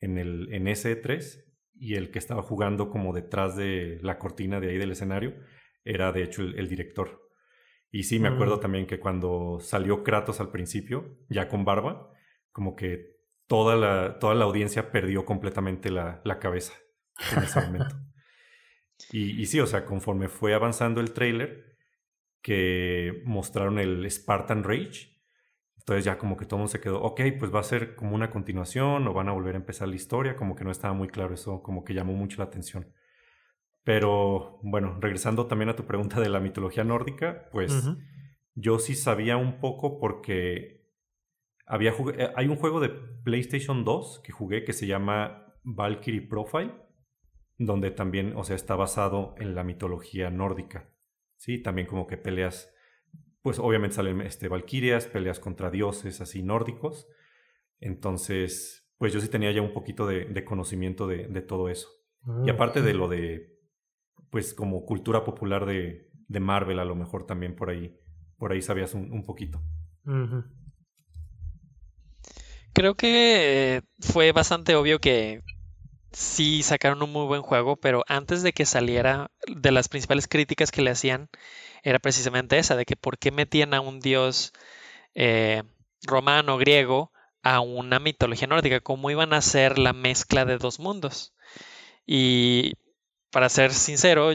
[0.00, 4.60] en el en ese 3 y el que estaba jugando como detrás de la cortina
[4.60, 5.34] de ahí del escenario
[5.84, 7.22] era de hecho el, director.
[7.90, 8.60] Y sí, me acuerdo mm.
[8.60, 12.10] también que cuando salió Kratos al principio, ya con barba,
[12.52, 13.17] como que
[13.48, 16.74] toda la, toda la audiencia perdió completamente la, la cabeza
[17.32, 17.96] en ese momento.
[19.10, 21.76] y, y, sí, o sea, conforme fue avanzando el trailer,
[22.42, 25.18] que mostraron el Spartan Rage,
[25.78, 28.14] entonces ya como que todo el mundo se quedó, ok, pues va a ser como
[28.14, 31.08] una continuación o van a volver a empezar la historia, como que no estaba muy
[31.08, 32.92] claro eso, como que llamó mucho la atención.
[33.84, 37.88] Pero bueno, regresando también a tu pregunta de la mitología nórdica, pues
[38.54, 40.77] yo sí sabía un poco porque
[41.68, 46.74] había eh, hay un juego de PlayStation 2 que jugué que se llama Valkyrie Profile,
[47.58, 50.90] donde también, o sea, está basado en la mitología nórdica.
[51.36, 52.74] Sí, también como que peleas,
[53.42, 57.06] pues obviamente salen este, valquirias, peleas contra dioses así nórdicos.
[57.80, 61.88] Entonces, pues yo sí tenía ya un poquito de, conocimiento de, todo eso.
[62.44, 63.58] y ah, aparte de lo de,
[64.30, 66.06] pues como cultura popular de,
[66.40, 67.98] Marvel, a lo mejor también por ahí,
[68.36, 69.62] por ahí sabías un, poquito.
[72.78, 75.42] Creo que fue bastante obvio que
[76.12, 80.70] sí sacaron un muy buen juego, pero antes de que saliera, de las principales críticas
[80.70, 81.28] que le hacían
[81.82, 84.52] era precisamente esa, de que por qué metían a un dios
[85.16, 85.64] eh,
[86.02, 87.10] romano, griego,
[87.42, 91.34] a una mitología nórdica, cómo iban a ser la mezcla de dos mundos.
[92.06, 92.74] Y
[93.32, 94.34] para ser sincero,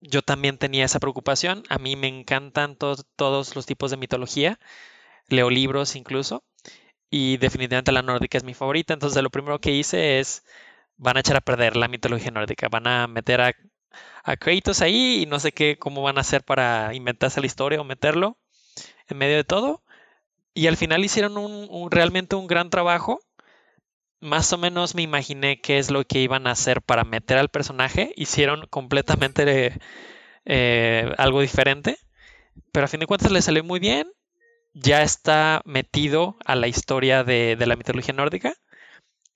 [0.00, 1.62] yo también tenía esa preocupación.
[1.68, 4.58] A mí me encantan todos los tipos de mitología,
[5.28, 6.42] leo libros incluso,
[7.10, 8.94] y definitivamente la nórdica es mi favorita.
[8.94, 10.44] Entonces lo primero que hice es
[10.96, 12.68] van a echar a perder la mitología nórdica.
[12.68, 13.52] Van a meter a,
[14.24, 17.80] a Kratos ahí y no sé qué, cómo van a hacer para inventarse la historia
[17.80, 18.38] o meterlo
[19.08, 19.82] en medio de todo.
[20.54, 21.34] Y al final hicieron
[21.90, 23.20] realmente un gran trabajo.
[24.20, 27.48] Más o menos me imaginé qué es lo que iban a hacer para meter al
[27.50, 28.12] personaje.
[28.16, 29.78] Hicieron completamente
[30.44, 31.96] eh, algo diferente.
[32.72, 34.08] Pero a fin de cuentas le salió muy bien.
[34.80, 38.54] Ya está metido a la historia de, la mitología nórdica.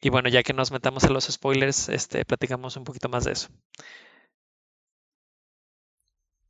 [0.01, 3.33] Y bueno, ya que nos metamos en los spoilers, este, platicamos un poquito más de
[3.33, 3.49] eso.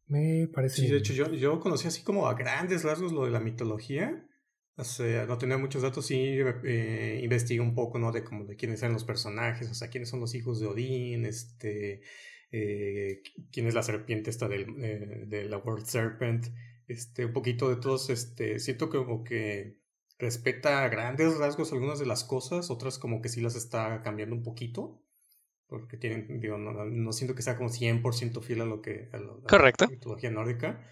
[0.06, 0.82] Me parece.
[0.82, 4.26] Sí, de hecho, yo, yo conocí así como a grandes rasgos lo de la mitología.
[4.76, 8.10] O sea, no tenía muchos datos, sí eh, investigué un poco, ¿no?
[8.10, 11.26] De como de quiénes eran los personajes, o sea, quiénes son los hijos de Odín,
[11.26, 12.00] este,
[12.50, 16.46] eh, quién es la serpiente esta del, eh, de la World Serpent,
[16.92, 19.80] este, un poquito de todos, este, siento que como que
[20.18, 24.36] respeta a grandes rasgos algunas de las cosas, otras como que sí las está cambiando
[24.36, 25.02] un poquito,
[25.66, 29.86] porque tienen, digo, no, siento que sea como 100% fiel a lo que, a, Correcto.
[29.86, 30.86] la mitología nórdica,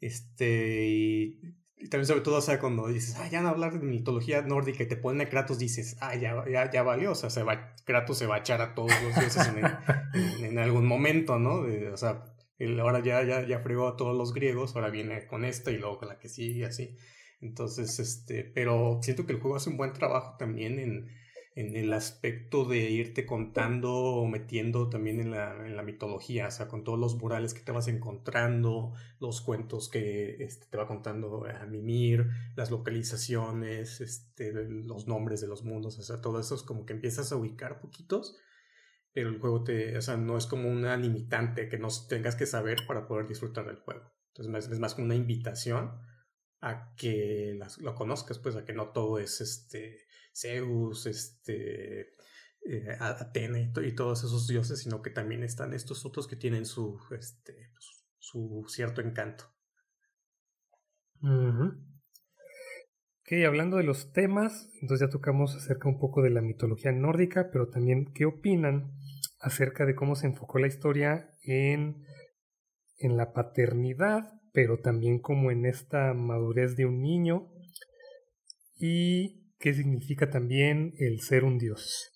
[0.00, 1.40] este, y
[1.82, 4.84] y también sobre todo, o sea, cuando dices, ah, ya no hablar de mitología nórdica
[4.84, 7.74] y te ponen a Kratos, dices, ah, ya, ya, ya valió, o sea, se va,
[7.84, 11.64] Kratos se va a echar a todos los dioses en, en, algún momento, ¿no?
[11.92, 12.31] o sea,
[12.80, 15.98] ahora ya, ya, ya fregó a todos los griegos, ahora viene con esta y luego
[15.98, 16.96] con la que sigue, así.
[17.40, 21.10] Entonces, este, pero siento que el juego hace un buen trabajo también en,
[21.54, 26.50] en el aspecto de irte contando o metiendo también en la, en la, mitología, o
[26.50, 30.86] sea, con todos los murales que te vas encontrando, los cuentos que este, te va
[30.86, 36.54] contando a Mimir, las localizaciones, este, los nombres de los mundos, o sea, todo eso
[36.54, 38.38] es como que empiezas a ubicar poquitos,
[39.12, 42.46] pero el juego te, o sea, no es como una limitante que no tengas que
[42.46, 44.12] saber para poder disfrutar del juego.
[44.34, 45.92] Entonces es más como una invitación
[46.60, 52.12] a que lo conozcas, pues a que no todo es este Zeus, este,
[52.64, 56.98] eh, Atena y, todos esos dioses, sino que también están estos otros que tienen su,
[57.10, 59.44] este, pues, su cierto encanto.
[63.20, 67.50] Ok, hablando de los temas, entonces ya tocamos acerca un poco de la mitología nórdica,
[67.52, 68.92] pero también qué opinan
[69.42, 72.06] acerca de cómo se enfocó la historia en,
[72.98, 77.50] en la paternidad, pero también como en esta madurez de un niño
[78.76, 82.10] y qué significa también el ser un dios.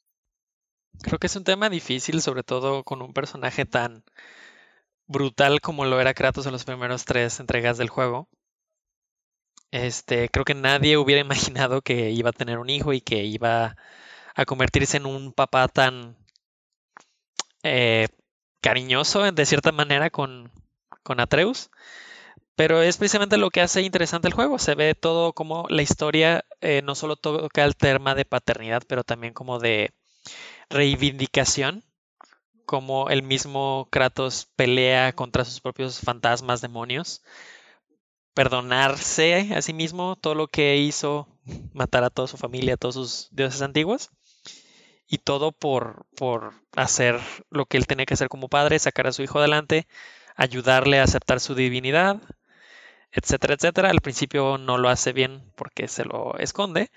[1.03, 4.05] Creo que es un tema difícil, sobre todo con un personaje tan
[5.07, 8.29] brutal como lo era Kratos en los primeros tres entregas del juego.
[9.73, 13.77] Este, creo que nadie hubiera imaginado que iba a tener un hijo y que iba
[14.35, 16.17] a convertirse en un papá tan
[17.67, 18.09] eh,
[18.61, 20.51] cariñoso de cierta manera con,
[21.05, 21.71] Atreus.
[22.57, 24.59] Pero es precisamente lo que hace interesante el juego.
[24.59, 29.05] Se ve todo como la historia eh, no solo toca el tema de paternidad, pero
[29.05, 29.93] también como de
[30.71, 31.85] reivindicación.
[32.65, 37.23] Como el mismo Kratos pelea contra sus propios fantasmas, demonios.
[38.35, 41.29] Perdonarse a sí mismo todo lo que hizo,
[41.73, 44.11] matar a toda su familia, a todos sus dioses antiguos.
[45.09, 49.13] Y todo por, por hacer lo que él tenía que hacer como padre, sacar a
[49.13, 49.87] su hijo adelante,
[50.37, 52.21] ayudarle a aceptar su divinidad,
[53.13, 53.91] etcétera, etcétera.
[53.91, 56.91] Al principio no lo hace bien porque se lo esconde,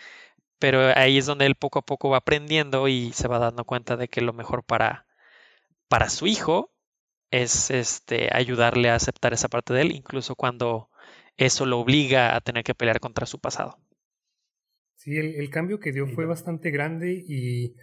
[0.60, 3.98] pero ahí es donde él poco a poco va aprendiendo y se va dando cuenta
[3.98, 5.08] de que lo mejor para,
[5.90, 6.72] para su hijo
[7.32, 10.90] es este, ayudarle a aceptar esa parte de él, incluso cuando
[11.38, 13.80] eso lo obliga a tener que pelear contra su pasado.
[15.00, 17.74] Sí, el cambio que dio fue bastante grande y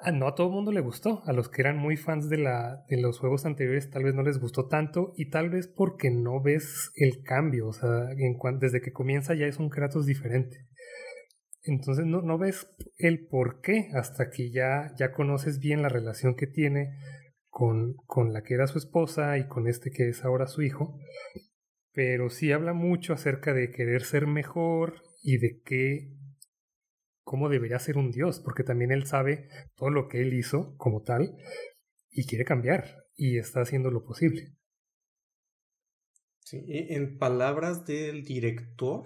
[0.00, 1.22] Ah, no a todo el mundo le gustó.
[1.26, 4.22] A los que eran muy fans de, la, de los juegos anteriores tal vez no
[4.22, 7.68] les gustó tanto y tal vez porque no ves el cambio.
[7.68, 10.68] O sea, en desde que comienza ya es un Kratos diferente.
[11.64, 16.36] Entonces no, no ves el por qué hasta que ya, ya conoces bien la relación
[16.36, 16.96] que tiene
[17.48, 20.96] con, con la que era su esposa y con este que es ahora su hijo.
[21.92, 26.17] Pero sí habla mucho acerca de querer ser mejor y de qué
[27.28, 31.02] cómo debería ser un Dios, porque también él sabe todo lo que él hizo como
[31.02, 31.36] tal
[32.10, 34.54] y quiere cambiar y está haciendo lo posible.
[36.40, 39.04] Sí, en palabras del director,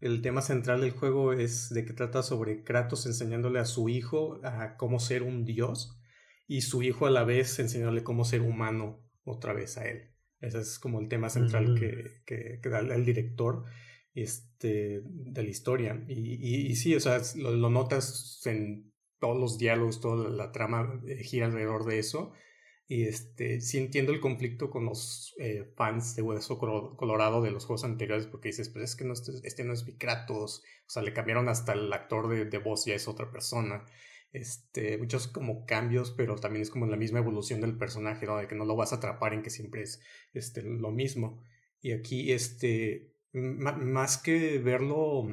[0.00, 4.38] el tema central del juego es de que trata sobre Kratos enseñándole a su hijo
[4.44, 5.98] a cómo ser un dios
[6.46, 10.10] y su hijo a la vez enseñándole cómo ser humano otra vez a él.
[10.40, 11.74] Ese es como el tema central mm.
[12.26, 13.64] que, que, da el director
[14.14, 16.04] este, de la historia.
[16.08, 21.22] Y, y, sí, o sea, lo, notas en todos los diálogos, toda la, trama eh,
[21.24, 22.32] gira alrededor de eso.
[22.88, 27.64] Y este, sí entiendo el conflicto con los eh, fans de Hueso Colorado de los
[27.64, 30.90] juegos anteriores, porque dices, pues es que no, este, este no es mi Kratos, o
[30.90, 33.84] sea, le cambiaron hasta el actor de, de voz, ya es otra persona.
[34.32, 38.38] este, muchos como cambios, pero también es como la misma evolución del personaje, ¿no?
[38.38, 40.00] De que no lo vas a atrapar en que siempre es
[40.34, 41.42] este, lo mismo.
[41.80, 45.26] Y aquí, este, más que verlo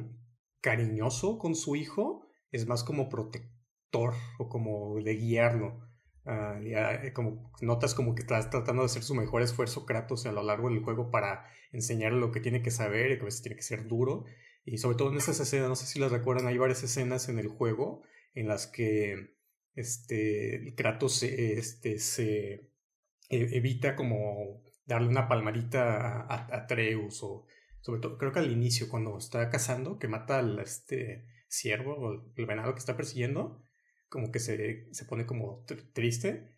[0.60, 5.90] cariñoso con su hijo, es más como protector o como de guiarlo.
[6.26, 10.32] Ah, eh, como notas como que estás tratando de hacer su mejor esfuerzo Kratos a
[10.32, 13.42] lo largo del juego para enseñarle lo que tiene que saber y que a veces
[13.42, 14.24] tiene que ser duro.
[14.64, 17.38] Y sobre todo en esas escenas, no sé si las recuerdan, hay varias escenas en
[17.38, 18.02] el juego
[18.34, 19.36] en las que
[19.74, 27.46] este, Kratos este, se e, evita como darle una palmadita a, Atreus o
[27.80, 32.32] sobre todo creo que al inicio cuando está cazando que mata al este ciervo o
[32.36, 33.62] el venado que está persiguiendo
[34.10, 35.64] como que se, se pone como
[35.94, 36.56] triste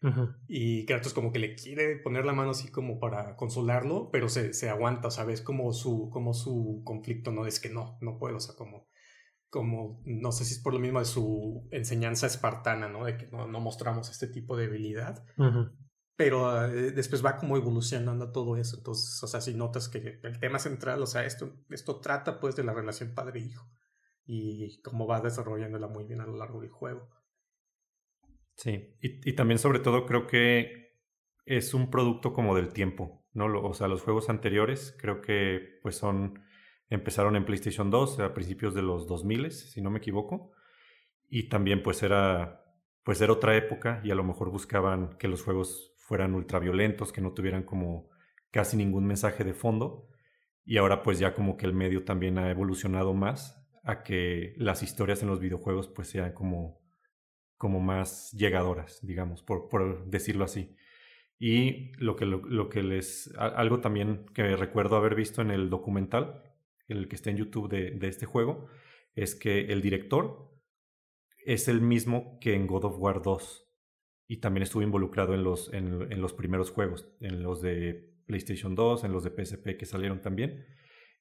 [0.48, 4.54] y Kratos como que le quiere poner la mano así como para consolarlo, pero se,
[4.54, 5.42] se aguanta, ¿sabes?
[5.42, 7.46] Como su, como su conflicto, ¿no?
[7.46, 8.88] Es que no, no puedo, o sea, como,
[9.50, 13.04] como, no sé si es por lo mismo de su enseñanza espartana, ¿no?
[13.04, 15.22] De que no, no mostramos este tipo de habilidad.
[16.16, 18.76] Pero eh, después va como evolucionando todo eso.
[18.76, 22.54] Entonces, o sea, si notas que el tema central, o sea, esto, esto trata pues
[22.56, 23.66] de la relación padre-hijo
[24.24, 27.08] y cómo va desarrollándola muy bien a lo largo del juego.
[28.54, 30.82] Sí, y, y, también sobre todo creo que
[31.46, 33.46] es un producto como del tiempo, ¿no?
[33.46, 36.44] o sea, los juegos anteriores creo que pues son,
[36.88, 40.52] empezaron en PlayStation 2 a principios de los 2000, si no me equivoco,
[41.28, 42.64] y también pues era,
[43.02, 47.22] pues era otra época y a lo mejor buscaban que los juegos fueran ultraviolentos, que
[47.22, 48.10] no tuvieran como
[48.50, 50.10] casi ningún mensaje de fondo,
[50.62, 54.82] y ahora pues ya como que el medio también ha evolucionado más a que las
[54.82, 56.82] historias en los videojuegos pues sean como
[57.56, 60.76] como más llegadoras, digamos, por, por decirlo así.
[61.38, 63.32] Y lo que, lo, que les...
[63.38, 66.42] Algo también que recuerdo haber visto en el documental,
[66.88, 68.68] el que está en YouTube de, de este juego,
[69.14, 70.52] es que el director
[71.46, 73.61] es el mismo que en God of War 2
[74.32, 78.74] y también estuvo involucrado en los, en, en, los primeros juegos, en los de PlayStation
[78.74, 80.64] 2, en los de PSP que salieron también.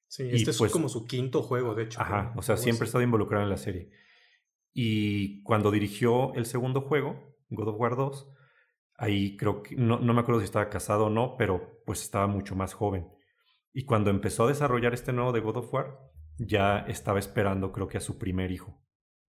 [0.06, 2.00] Sí, este es pues como su quinto juego, de hecho.
[2.00, 3.90] Ajá, o sea, siempre ha estado involucrado en la serie.
[4.72, 8.32] Y cuando dirigió el segundo juego, God of War 2,
[8.96, 12.26] ahí creo que, no, no me acuerdo si estaba casado o no, pero pues estaba
[12.26, 13.08] mucho más joven.
[13.74, 15.98] Y cuando empezó a desarrollar este nuevo de God of War,
[16.38, 18.82] ya estaba esperando creo que a su primer hijo.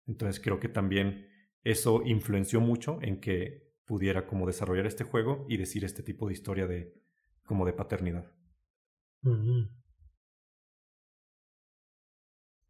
[0.07, 1.27] Entonces creo que también
[1.65, 6.33] eso influenció mucho en que pudiera como desarrollar este juego y decir este tipo de
[6.33, 6.93] historia de
[7.45, 8.31] como de paternidad.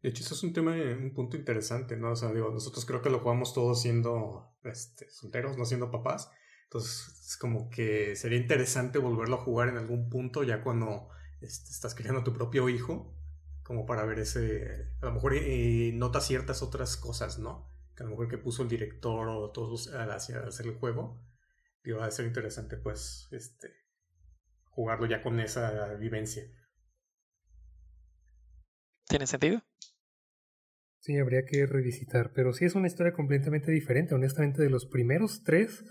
[0.02, 2.12] De hecho, eso es un tema, un punto interesante, ¿no?
[2.12, 6.30] O sea, digo, nosotros creo que lo jugamos todos siendo este, solteros, no siendo papás.
[6.64, 11.08] Entonces, es como que sería interesante volverlo a jugar en algún punto, ya cuando
[11.40, 13.16] este, estás criando a tu propio hijo,
[13.62, 14.90] como para ver ese.
[15.00, 17.73] A lo mejor eh, nota ciertas otras cosas, ¿no?
[17.96, 21.22] Que a lo mejor que puso el director o todos hacia hacer el juego.
[21.82, 23.70] Digo, va a ser interesante, pues, este,
[24.70, 26.42] jugarlo ya con esa vivencia.
[29.06, 29.62] ¿Tiene sentido?
[31.00, 34.14] Sí, habría que revisitar, pero sí es una historia completamente diferente.
[34.14, 35.84] Honestamente, de los primeros tres,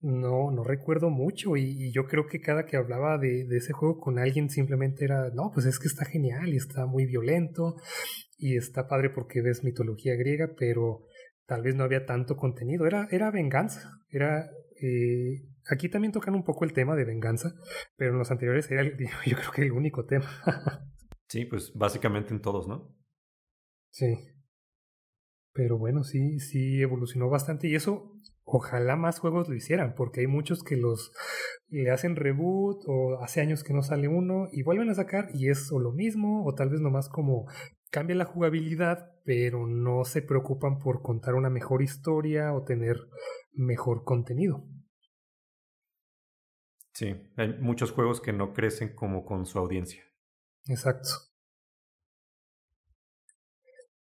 [0.00, 4.00] no, no recuerdo mucho y, yo creo que cada que hablaba de, de, ese juego
[4.00, 7.76] con alguien simplemente era, no, pues es que está genial y está muy violento
[8.36, 11.06] y está padre porque ves mitología griega, pero
[11.52, 12.86] tal vez no había tanto contenido.
[12.86, 14.50] Era, era venganza, era...
[14.80, 17.52] Eh, aquí también tocan un poco el tema de venganza,
[17.94, 18.82] pero en los anteriores era
[19.26, 20.24] yo creo que el único tema.
[21.28, 22.96] sí, pues básicamente en todos, ¿no?
[23.90, 24.16] Sí.
[25.52, 30.26] Pero bueno, sí, sí evolucionó bastante y eso ojalá más juegos lo hicieran, porque hay
[30.26, 31.12] muchos que los
[31.68, 35.50] le hacen reboot o hace años que no sale uno y vuelven a sacar y
[35.50, 37.44] es o lo mismo o tal vez nomás como
[37.92, 42.96] cambia la jugabilidad, pero no se preocupan por contar una mejor historia o tener
[43.52, 44.66] mejor contenido.
[46.94, 50.02] Sí, hay muchos juegos que no crecen como con su audiencia.
[50.66, 51.10] Exacto.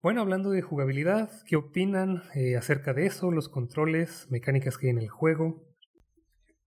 [0.03, 4.91] Bueno, hablando de jugabilidad, ¿qué opinan eh, acerca de eso, los controles, mecánicas que hay
[4.91, 5.66] en el juego?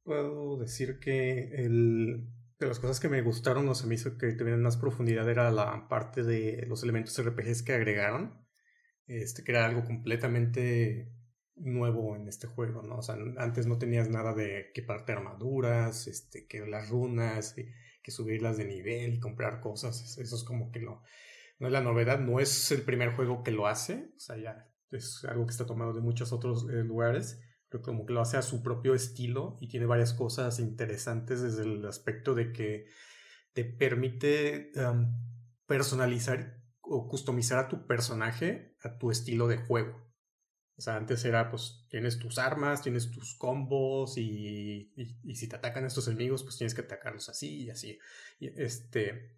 [0.03, 2.27] Puedo decir que el,
[2.63, 5.51] de las cosas que me gustaron o se me hizo que tuvieran más profundidad era
[5.51, 8.43] la parte de los elementos RPGs que agregaron.
[9.05, 11.11] Este, que era algo completamente
[11.55, 12.97] nuevo en este juego, ¿no?
[12.97, 18.57] O sea, antes no tenías nada de equiparte armaduras, este, que las runas, que subirlas
[18.57, 20.17] de nivel y comprar cosas.
[20.17, 21.01] Eso es como que lo,
[21.59, 24.69] no es la novedad, no es el primer juego que lo hace, o sea, ya
[24.91, 27.39] es algo que está tomado de muchos otros eh, lugares,
[27.81, 31.85] como que lo hace a su propio estilo y tiene varias cosas interesantes desde el
[31.85, 32.85] aspecto de que
[33.53, 34.71] te permite
[35.65, 40.03] personalizar o customizar a tu personaje a tu estilo de juego.
[40.75, 44.91] O sea, antes era, pues, tienes tus armas, tienes tus combos y,
[45.23, 47.99] y, si te atacan estos enemigos, pues tienes que atacarlos así y así.
[48.39, 49.37] Y, este,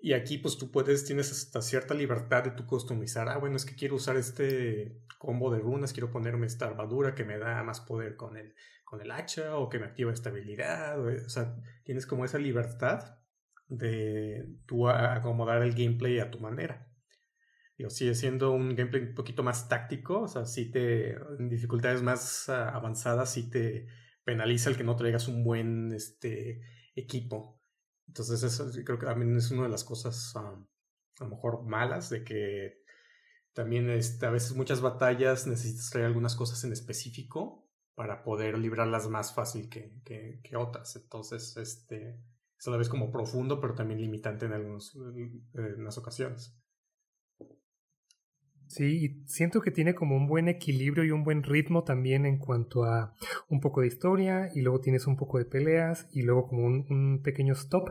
[0.00, 3.28] y aquí, pues, tú puedes, tienes hasta cierta libertad de tu customizar.
[3.28, 7.24] Ah, bueno, es que quiero usar este combo de runas, quiero ponerme esta armadura que
[7.24, 11.00] me da más poder con el, con el hacha o que me activa estabilidad.
[11.00, 13.18] O, o sea, tienes como esa libertad
[13.68, 16.88] de tú acomodar el gameplay a tu manera
[17.88, 22.48] sigue siendo un gameplay un poquito más táctico, o sea, si te, en dificultades más
[22.48, 23.86] avanzadas, si te
[24.24, 26.60] penaliza el que no traigas un buen este,
[26.96, 27.57] equipo.
[28.08, 30.58] Entonces, eso creo que también es una de las cosas a
[31.20, 32.82] lo mejor malas, de que
[33.52, 39.08] también este, a veces muchas batallas necesitas traer algunas cosas en específico para poder librarlas
[39.08, 40.96] más fácil que, que, otras.
[40.96, 42.20] Entonces, este,
[42.58, 46.57] es a la vez como profundo, pero también limitante en algunas ocasiones.
[48.68, 52.84] Sí, siento que tiene como un buen equilibrio y un buen ritmo también en cuanto
[52.84, 53.14] a
[53.48, 57.22] un poco de historia y luego tienes un poco de peleas y luego como un,
[57.24, 57.88] pequeño stop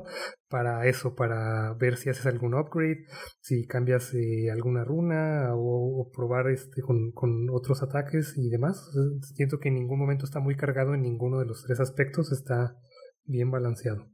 [0.48, 3.06] para eso, para ver si haces algún upgrade,
[3.42, 8.88] si cambias eh, alguna runa o, probar este con, con, otros ataques y demás.
[9.34, 12.78] Siento que en ningún momento está muy cargado en ninguno de los tres aspectos, está
[13.26, 14.12] bien balanceado.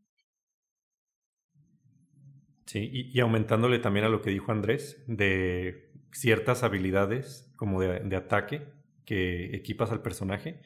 [2.66, 8.68] Sí, y aumentándole también a lo que dijo Andrés, de ciertas habilidades como de, ataque
[9.06, 10.62] que equipas al personaje,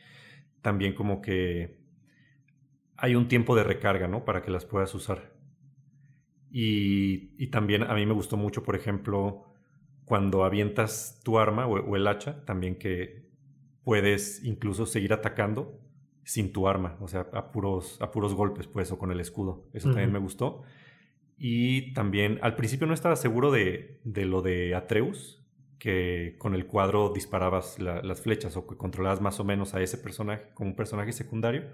[0.62, 1.78] también como que
[2.98, 4.26] hay un tiempo de recarga, ¿no?
[4.26, 5.34] Para que las puedas usar.
[6.52, 9.46] Y, también a mí me gustó mucho, por ejemplo,
[10.06, 13.28] cuando avientas tu arma o, el hacha, también que
[13.84, 15.80] puedes incluso seguir atacando
[16.24, 19.66] sin tu arma, o sea, a puros, a puros golpes, pues, o con el escudo.
[19.74, 20.64] Eso también me gustó.
[21.38, 25.37] Y también, al principio no estaba seguro de, de lo de Atreus,
[25.80, 29.98] que con el cuadro disparabas las flechas o que controlabas más o menos a ese
[29.98, 31.66] personaje como un personaje secundario,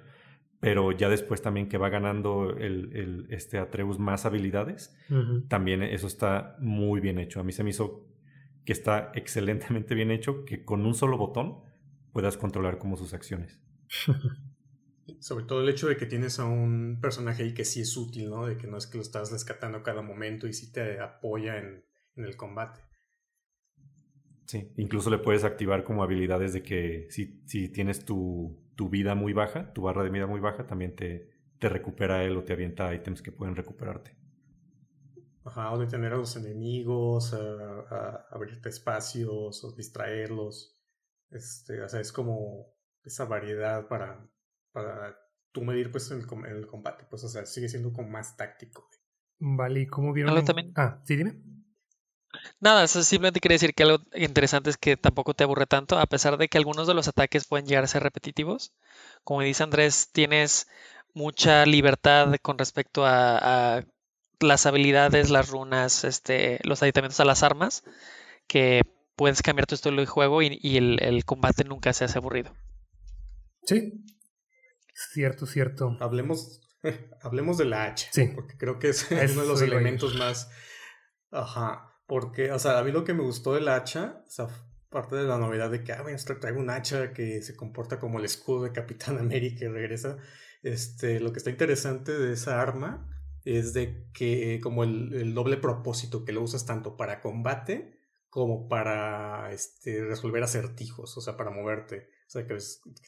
[0.59, 4.97] pero ya después también que va ganando el, el este Atreus más habilidades,
[5.47, 7.39] también eso está muy bien hecho.
[7.39, 8.07] A mí se me hizo
[8.65, 11.59] que está excelentemente bien hecho, que con un solo botón
[12.11, 13.59] puedas controlar como sus acciones.
[15.19, 18.29] Sobre todo el hecho de que tienes a un personaje ahí que sí es útil,
[18.29, 18.45] ¿no?
[18.45, 21.57] De que no es que lo estás rescatando a cada momento y sí te apoya
[21.57, 21.83] en,
[22.15, 22.79] el combate.
[24.45, 29.15] Sí, incluso le puedes activar como habilidades de que si, si tienes tu, tu, vida
[29.15, 31.29] muy baja, tu barra de vida muy baja, también te,
[31.59, 34.17] te recupera él o te avienta ítems que pueden recuperarte.
[35.45, 40.77] Ajá, o detener a los enemigos, a, abrirte espacios, o distraerlos.
[41.29, 42.67] Este, o sea, es como
[43.03, 44.25] esa variedad para,
[44.71, 45.17] para
[45.51, 48.89] tú medir pues el, el combate, pues o sea, sigue siendo como más táctico.
[49.39, 50.43] Vale, ¿y cómo vieron?
[50.45, 50.71] también.
[50.75, 51.41] Ah, sí, dime.
[52.59, 56.05] Nada, eso simplemente quiere decir que algo interesante es que tampoco te aburre tanto, a
[56.05, 58.73] pesar de que algunos de los ataques pueden llegar a ser repetitivos.
[59.23, 60.67] Como dice Andrés, tienes
[61.13, 63.83] mucha libertad con respecto a,
[64.39, 67.83] las habilidades, las runas, este, los aditamentos a las armas,
[68.47, 68.81] que
[69.15, 72.53] puedes cambiar tu estilo de juego y, el, el, combate nunca se hace aburrido.
[73.65, 74.03] Sí,
[74.93, 75.97] Cierto, cierto.
[75.99, 76.61] Hablemos,
[77.21, 78.09] hablemos de la hacha.
[78.11, 78.31] Sí.
[78.33, 80.49] Porque creo que es, uno de los elementos más.
[81.31, 81.89] Ajá.
[82.07, 84.47] Porque, o sea, a mí lo que me gustó del hacha, o sea,
[84.89, 88.19] parte de la novedad de que, ah, bueno, traigo un hacha que se comporta como
[88.19, 90.17] el escudo de Capitán América y regresa.
[90.61, 93.09] Este, lo que está interesante de esa arma
[93.43, 97.99] es de que, como el, el doble propósito, que lo usas tanto para combate
[98.33, 102.09] como para este, resolver acertijos, o sea, para moverte.
[102.25, 102.57] O sea, que,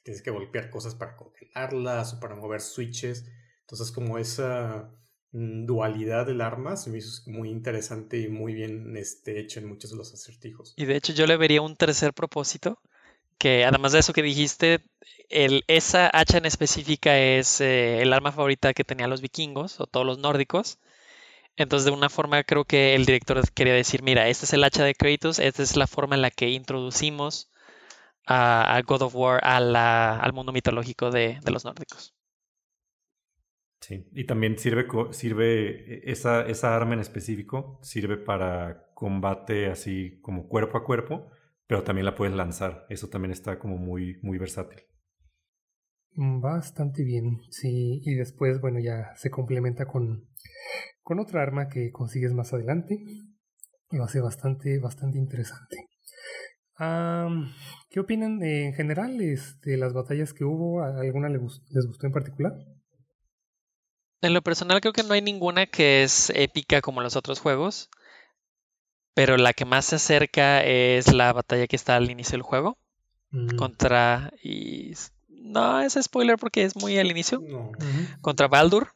[0.04, 3.26] tienes que golpear cosas para congelarlas o para mover switches.
[3.62, 4.92] Entonces, como esa
[5.36, 9.92] dualidad del arma se me hizo muy interesante y muy bien este, hecho en muchos
[9.92, 10.74] de los acertijos.
[10.78, 12.80] Y de hecho, yo le vería un tercer propósito.
[13.38, 14.86] Que además de eso que dijiste,
[15.30, 20.06] esa hacha en específica es eh, el arma favorita que tenían los vikingos o todos
[20.06, 20.80] los nórdicos.
[21.58, 24.86] Entonces, de una forma, creo que el director quería decir: Mira, este es el hacha
[24.86, 27.50] de Kratos, esta es la forma en la que introducimos
[28.26, 32.15] a, God of War al mundo mitológico de, los nórdicos.
[33.86, 40.20] Sí, y también sirve, sirve e, esa, esa arma en específico, sirve para combate así
[40.22, 41.30] como cuerpo a cuerpo,
[41.68, 42.88] pero también la puedes lanzar.
[42.90, 44.82] Eso también está como muy, muy versátil.
[46.16, 48.02] Bastante bien, sí.
[48.04, 50.30] Y después, bueno, ya se complementa con,
[51.04, 52.96] con otra arma que consigues más adelante.
[52.96, 55.78] Y lo hace bastante, bastante interesante.
[57.92, 60.82] ¿Qué opinan en general de este, las batallas que hubo?
[60.82, 62.54] ¿Alguna les gustó, en particular?
[64.26, 67.90] En lo personal creo que no hay ninguna que es épica como los otros juegos,
[69.14, 72.78] pero la que más se acerca es la batalla que está al inicio del juego,
[73.32, 73.56] mm.
[73.56, 74.32] contra...
[74.44, 74.94] Y,
[75.28, 77.42] no, es spoiler porque es muy al inicio.
[78.22, 78.94] Contra Baldur.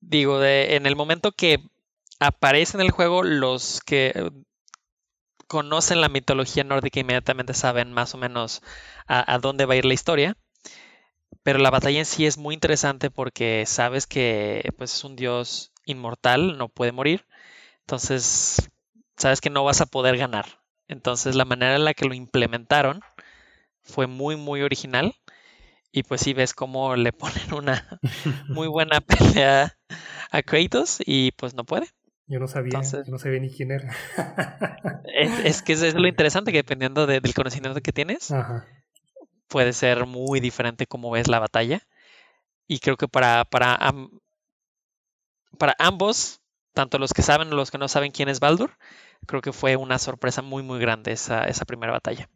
[0.00, 1.58] Digo, de, en el momento que
[2.20, 4.30] aparece en el juego, los que
[5.48, 8.62] conocen la mitología nórdica inmediatamente saben más o menos
[9.06, 10.36] a, dónde va a ir la historia.
[11.42, 15.72] Pero la batalla en sí es muy interesante porque sabes que pues, es un dios
[15.84, 17.26] inmortal, no puede morir.
[17.80, 18.70] Entonces,
[19.16, 20.62] sabes que no vas a poder ganar.
[20.88, 23.00] Entonces, la manera en la que lo implementaron
[23.80, 25.14] fue muy, muy original.
[25.94, 28.00] Y pues sí ves cómo le ponen una
[28.48, 29.76] muy buena pelea
[30.30, 31.88] a Kratos y pues no puede.
[32.26, 33.94] Yo no sabía, no sabía ni quién era.
[35.44, 38.32] es, que es, lo interesante que dependiendo del conocimiento que tienes,
[39.52, 41.82] puede ser muy diferente cómo ves la batalla.
[42.66, 43.78] Y creo que para, para,
[45.58, 46.40] para ambos,
[46.72, 48.70] tanto los que saben como los que no saben quién es Baldur,
[49.26, 52.30] creo que fue una sorpresa muy, muy grande esa, esa primera batalla.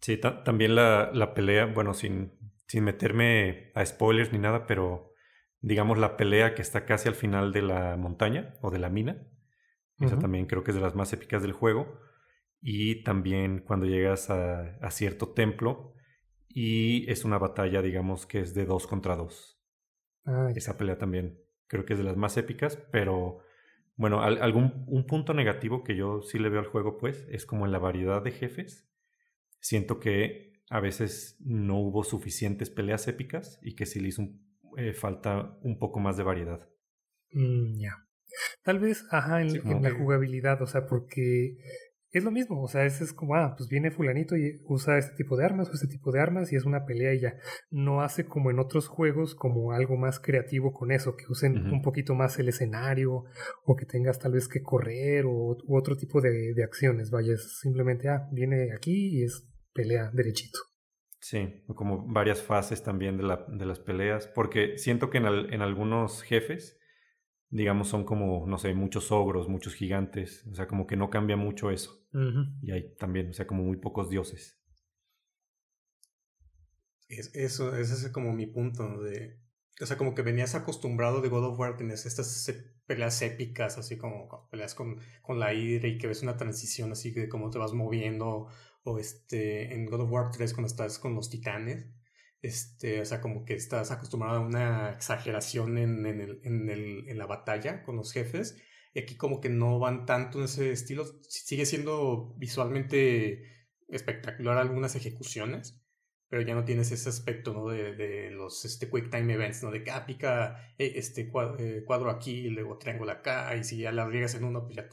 [0.00, 2.32] Sí, también la, la, pelea, bueno, sin,
[2.66, 5.12] sin meterme a spoilers ni nada, pero
[5.60, 9.28] digamos la pelea que está casi al final de la montaña o de la mina.
[10.00, 12.00] Esa también creo que es de las más épicas del juego.
[12.60, 15.94] Y también cuando llegas a, a, cierto templo
[16.60, 19.62] y es una batalla, digamos, que es de dos contra dos.
[20.24, 23.38] Ah, Esa pelea también creo que es de las más épicas, pero
[23.94, 27.64] bueno, algún un punto negativo que yo sí le veo al juego, pues, es como
[27.64, 28.90] en la variedad de jefes.
[29.60, 34.22] Siento que a veces no hubo suficientes peleas épicas y que sí le hizo
[34.78, 36.68] eh, falta un poco más de variedad.
[37.30, 38.04] Mm, ya.
[38.64, 41.56] Tal vez, ajá, en, la jugabilidad, o sea, porque
[42.10, 45.36] es lo mismo, o sea, es, como, ah, pues viene fulanito y usa este tipo
[45.36, 47.34] de armas o este tipo de armas y es una pelea y ya.
[47.70, 51.82] No hace como en otros juegos como algo más creativo con eso, que usen un
[51.82, 53.24] poquito más el escenario
[53.64, 57.34] o que tengas tal vez que correr o u otro tipo de, de acciones, vaya,
[57.34, 60.58] es simplemente, ah, viene aquí y es pelea derechito.
[61.20, 65.62] Sí, como varias fases también de, la, de las peleas, porque siento que en, en
[65.62, 66.77] algunos jefes
[67.50, 71.36] digamos, son como, no sé, muchos ogros, muchos gigantes, o sea, como que no cambia
[71.36, 72.06] mucho eso.
[72.62, 74.60] Y hay también, o sea, como muy pocos dioses.
[77.08, 79.40] Es, eso, ese es como mi punto de...
[79.80, 82.52] O sea, como que venías acostumbrado de God of War, tenías estas
[82.86, 87.12] peleas épicas, así como peleas con, con la ira y que ves una transición así
[87.12, 88.48] de cómo te vas moviendo,
[88.82, 91.86] o este, en God of War 3 cuando estás con los titanes
[92.42, 97.08] este, o sea, como que estás acostumbrado a una exageración en, en, el, en, el,
[97.08, 98.56] en la batalla con los jefes.
[98.94, 101.04] Y aquí como que no van tanto en ese estilo.
[101.28, 103.42] Sigue siendo visualmente
[103.88, 105.82] espectacular algunas ejecuciones,
[106.28, 107.68] pero ya no tienes ese aspecto, ¿no?
[107.68, 109.70] De, de los este, quick time events, ¿no?
[109.70, 113.78] De que ah, pica eh, este eh, cuadro, aquí y luego triángulo acá, y si
[113.78, 114.88] ya la riegas en uno, pues ya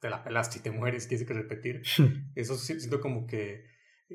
[0.00, 1.82] te la pelaste y te mueres, tienes que repetir.
[2.34, 3.64] Eso siento como que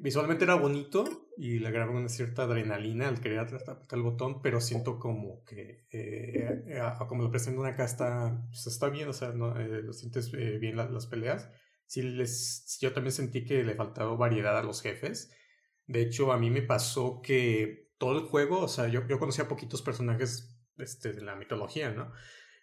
[0.02, 4.60] Visualmente era bonito y le agregaba una cierta adrenalina al querer apretar el botón, pero
[4.60, 9.32] siento como que, eh, eh, como lo presentan acá, está, pues, está bien, o sea,
[9.32, 11.50] no, eh, lo sientes bien las peleas.
[11.86, 15.32] Sí, les, yo también sentí que le faltaba variedad a los jefes.
[15.88, 19.48] De hecho, a mí me pasó que todo el juego, o sea, yo, yo conocía
[19.48, 22.12] poquitos personajes este, de la mitología, ¿no?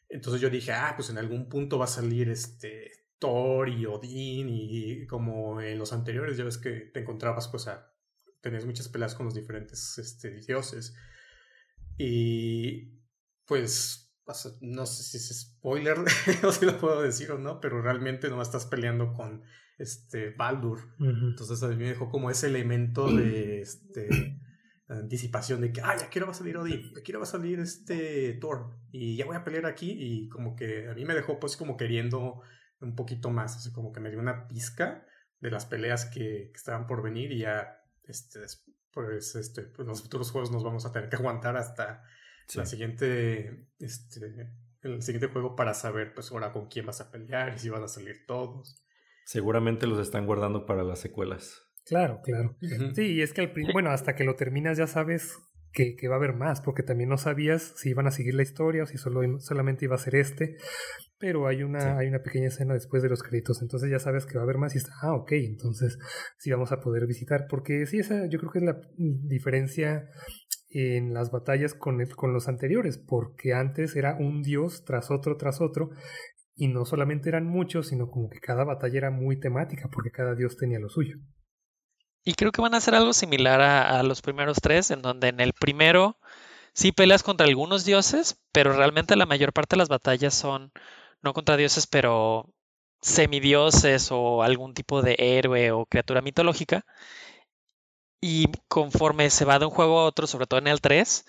[0.09, 2.91] Entonces yo dije, ah, pues en algún punto va a salir este
[3.23, 7.95] Thor y Odín y como en los anteriores ya ves que te encontrabas pues a,
[8.41, 10.97] tenías muchas peleas con los diferentes este, dioses.
[11.97, 12.99] Y
[13.47, 14.13] pues
[14.61, 15.99] no sé si es spoiler
[16.43, 19.45] o si lo puedo decir o no pero realmente no estás peleando con
[19.79, 20.81] este Baldur.
[20.99, 24.41] Entonces a mí me dejó como ese elemento de este
[24.89, 27.61] anticipación de que, ah, ya quiero va a salir Odín, ya quiero va a salir
[27.61, 31.41] este Thor, y ya voy a pelear aquí, y como que a mí me dejó
[31.41, 32.43] pues como queriendo
[32.83, 35.07] un poquito más, así como que me dio una pizca
[35.41, 38.41] de las peleas que, estaban por venir y ya, este,
[38.93, 42.05] pues, este, pues los futuros juegos nos vamos a tener que aguantar hasta
[42.55, 44.51] la siguiente, este,
[44.83, 47.83] el siguiente juego para saber, pues, ahora con quién vas a pelear y si van
[47.83, 48.85] a salir todos.
[49.25, 51.63] Seguramente los están guardando para las secuelas.
[51.85, 52.57] Claro, claro.
[52.95, 55.39] Sí, y es que al bueno, hasta que lo terminas ya sabes
[55.73, 58.43] que, que, va a haber más, porque también no sabías si iban a seguir la
[58.43, 60.57] historia o si solo, solamente iba a ser este
[61.23, 64.35] pero hay una, hay una pequeña escena después de los créditos, entonces ya sabes que
[64.35, 65.97] va a haber más y está, ah, ok, entonces
[66.37, 70.09] sí vamos a poder visitar, porque sí, esa yo creo que es la diferencia
[70.71, 75.61] en las batallas con, con los anteriores, porque antes era un dios tras otro, tras
[75.61, 75.91] otro,
[76.57, 80.35] y no solamente eran muchos, sino como que cada batalla era muy temática, porque cada
[80.35, 81.19] dios tenía lo suyo.
[82.25, 85.29] Y creo que van a hacer algo similar a, a los primeros tres, en donde
[85.29, 86.19] en el primero
[86.73, 90.73] sí peleas contra algunos dioses, pero realmente la mayor parte de las batallas son
[91.23, 92.49] no contra dioses, pero
[93.01, 96.85] semidioses o algún tipo de héroe o criatura mitológica.
[98.21, 101.27] Y conforme se va de un juego a otro, sobre todo en el 3,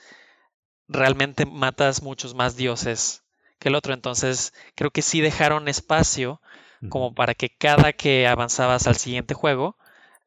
[0.87, 3.23] realmente matas muchos más dioses
[3.59, 3.93] que el otro.
[3.93, 6.41] Entonces, creo que sí dejaron espacio
[6.89, 9.77] como para que cada que avanzabas al siguiente juego,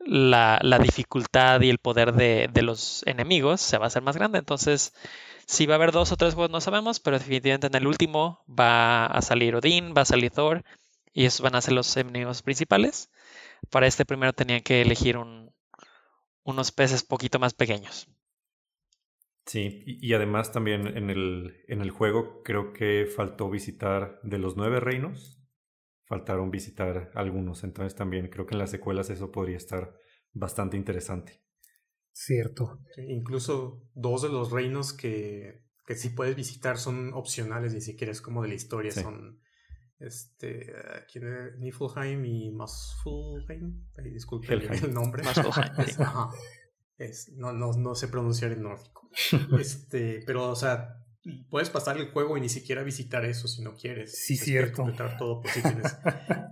[0.07, 4.39] la, dificultad y el poder de, los enemigos se va a hacer más grande.
[4.39, 4.95] Entonces,
[5.47, 8.45] si va a haber dos o tres juegos no sabemos, pero definitivamente en el último
[8.49, 10.65] va a salir Odín, va a salir Thor,
[11.13, 13.11] y esos van a ser los enemigos principales.
[13.71, 15.19] Para este primero tenían que elegir
[16.45, 18.09] unos peces poquito más pequeños.
[19.47, 24.57] Sí, y, además también en el, en el juego creo que faltó visitar de los
[24.57, 25.36] nueve reinos,
[26.07, 29.95] faltaron visitar algunos, entonces también creo que en las secuelas eso podría estar
[30.33, 31.43] bastante interesante.
[32.13, 32.81] Cierto.
[32.97, 38.23] incluso dos de los reinos que, que sí puedes visitar son opcionales, ni siquiera es
[38.23, 39.41] como de la historia, son
[39.99, 40.73] este,
[41.59, 45.23] Niflheim y Masfulheim, disculpe el nombre.
[46.99, 49.11] Es, no, no, no sé pronunciar en nórdico.
[49.61, 50.97] este, pero, o sea,
[51.51, 54.17] puedes pasar el juego y ni siquiera visitar eso si no quieres.
[54.17, 54.83] Sí, cierto.
[54.83, 55.97] Completar todo, pues tienes.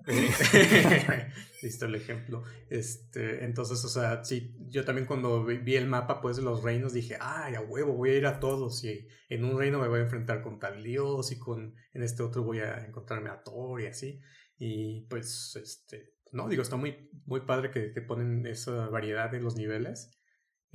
[1.63, 2.43] Listo el ejemplo.
[2.69, 6.93] Este, entonces, o sea, sí, yo también cuando vi el mapa, pues, de los reinos,
[6.93, 8.85] dije, ay, a huevo, voy a ir a todos.
[8.85, 12.23] Y en un reino me voy a enfrentar con tal dios y con, en este
[12.23, 14.21] otro voy a encontrarme a Thor y así.
[14.59, 19.45] Y pues, este, no, digo, está muy, muy padre que, que ponen esa variedad en
[19.45, 20.11] los niveles.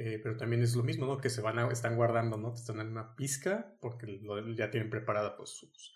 [0.02, 1.18] Eh, pero también es lo mismo, ¿no?
[1.18, 2.54] Que se van a, están guardando, ¿no?
[2.54, 4.22] Te están dando una pizca porque
[4.56, 5.94] ya tienen preparada pues sus,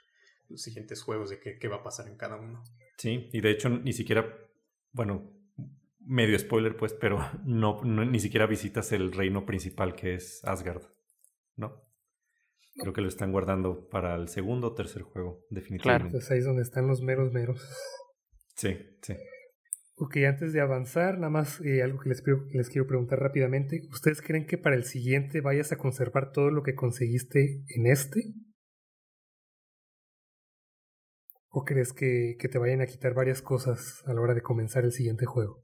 [0.61, 2.61] siguientes juegos de qué, qué, va a pasar en cada uno.
[2.97, 4.27] Sí, y de hecho ni siquiera,
[4.91, 5.31] bueno,
[6.01, 10.83] medio spoiler pues, pero no, ni siquiera visitas el reino principal que es Asgard,
[11.55, 11.81] ¿no?
[12.75, 16.09] Creo que lo están guardando para el segundo o tercer juego, definitivamente.
[16.09, 17.65] Claro, pues ahí es donde están los meros meros.
[18.55, 19.13] Sí, sí.
[19.95, 23.81] Ok, antes de avanzar, nada más eh, algo que les, les quiero preguntar rápidamente.
[23.91, 28.33] ¿Ustedes creen que para el siguiente vayas a conservar todo lo que conseguiste en este?
[31.49, 34.83] ¿O crees que, que te vayan a quitar varias cosas a la hora de comenzar
[34.83, 35.63] el siguiente juego?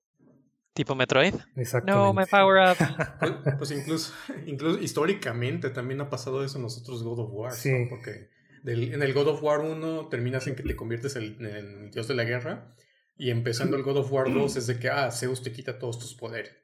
[0.76, 1.34] ¿Tipo Metroid?
[1.56, 1.92] Exactamente.
[1.92, 2.78] No, my power up.
[3.20, 4.14] Pues, pues, incluso,
[4.46, 7.52] incluso históricamente también ha pasado eso en los otros God of War.
[7.54, 7.88] Sí.
[7.90, 8.30] Porque
[8.64, 12.14] en el God of War 1 terminas en que te conviertes en el dios de
[12.14, 12.76] la guerra
[13.20, 16.00] y empezando el God of War 2 es de que, ah, Zeus te quita todos
[16.00, 16.56] tus poderes.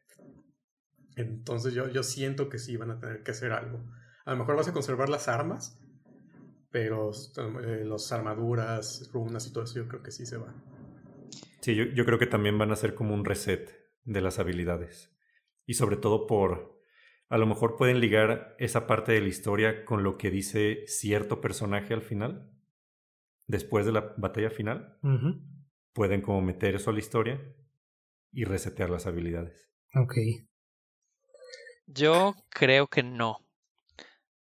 [1.17, 3.85] Entonces yo, yo siento que sí van a tener que hacer algo.
[4.25, 5.79] A lo mejor vas a conservar las armas,
[6.71, 10.55] pero eh, las armaduras, runas y todo eso yo creo que sí se va.
[11.59, 13.69] Sí, yo, yo creo que también van a ser como un reset
[14.03, 15.13] de las habilidades.
[15.65, 16.81] Y sobre todo por,
[17.27, 21.41] a lo mejor pueden ligar esa parte de la historia con lo que dice cierto
[21.41, 22.49] personaje al final,
[23.45, 24.99] después de la batalla final
[25.95, 27.41] pueden como meter eso a la historia
[28.31, 29.71] y resetear las habilidades.
[29.95, 30.13] Ok.
[31.87, 33.39] Yo creo que no.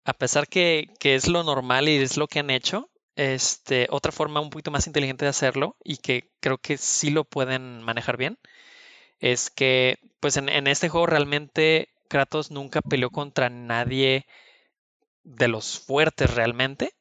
[0.04, 4.10] A pesar que, que, es lo normal y es lo que han hecho, este, otra
[4.10, 8.16] forma un poquito más inteligente de hacerlo y que creo que sí lo pueden manejar
[8.16, 8.38] bien,
[9.20, 14.26] es que pues en, en este juego realmente Kratos nunca peleó contra nadie
[15.22, 16.97] de los fuertes realmente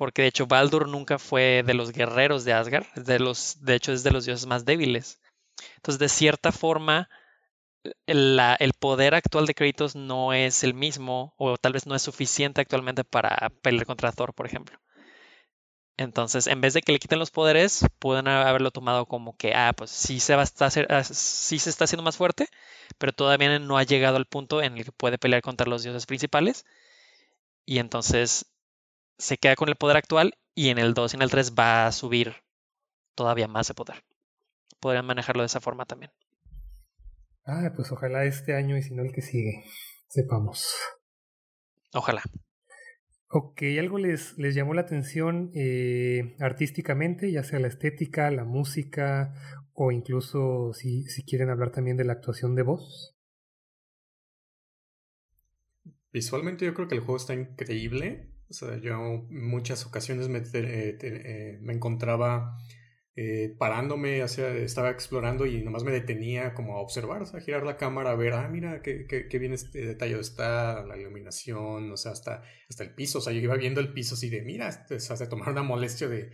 [0.00, 3.92] porque de hecho Baldur nunca fue de los guerreros de Asgard, de, los, de hecho
[3.92, 5.20] es de los dioses más débiles.
[5.76, 7.10] Entonces, de cierta forma,
[8.06, 12.62] el poder actual de Kratos no es el mismo, o tal vez no es suficiente
[12.62, 14.80] actualmente para pelear contra Thor, por ejemplo.
[15.98, 19.74] Entonces, en vez de que le quiten los poderes, pueden haberlo tomado como que, ah,
[19.76, 22.48] pues sí se, va a ah, sí se está haciendo más fuerte,
[22.96, 26.06] pero todavía no ha llegado al punto en el que puede pelear contra los dioses
[26.06, 26.64] principales.
[27.66, 28.49] Y entonces
[29.20, 31.86] se queda con el poder actual y en el 2 y en el 3 va
[31.86, 32.34] a subir
[33.14, 34.02] todavía más de poder.
[34.80, 36.10] Podrían manejarlo de esa forma también.
[37.44, 39.64] Ah, pues ojalá este año y si no el que sigue,
[40.08, 40.74] sepamos.
[41.92, 42.22] Ojalá.
[43.28, 49.34] Ok, ¿algo les, les llamó la atención eh, artísticamente, ya sea la estética, la música
[49.72, 53.16] o incluso si, si quieren hablar también de la actuación de voz?
[56.12, 58.30] Visualmente yo creo que el juego está increíble.
[58.50, 62.58] O sea, yo muchas ocasiones me, eh, eh, me encontraba
[63.14, 67.42] eh, parándome, hacia, estaba explorando y nomás me detenía como a observar, o sea, a
[67.42, 70.96] girar la cámara, a ver, ah, mira qué, qué, qué bien este detallado está, la
[70.96, 74.30] iluminación, o sea, hasta, hasta el piso, o sea, yo iba viendo el piso así
[74.30, 76.30] de, mira, este, o sea, de tomar una molestia de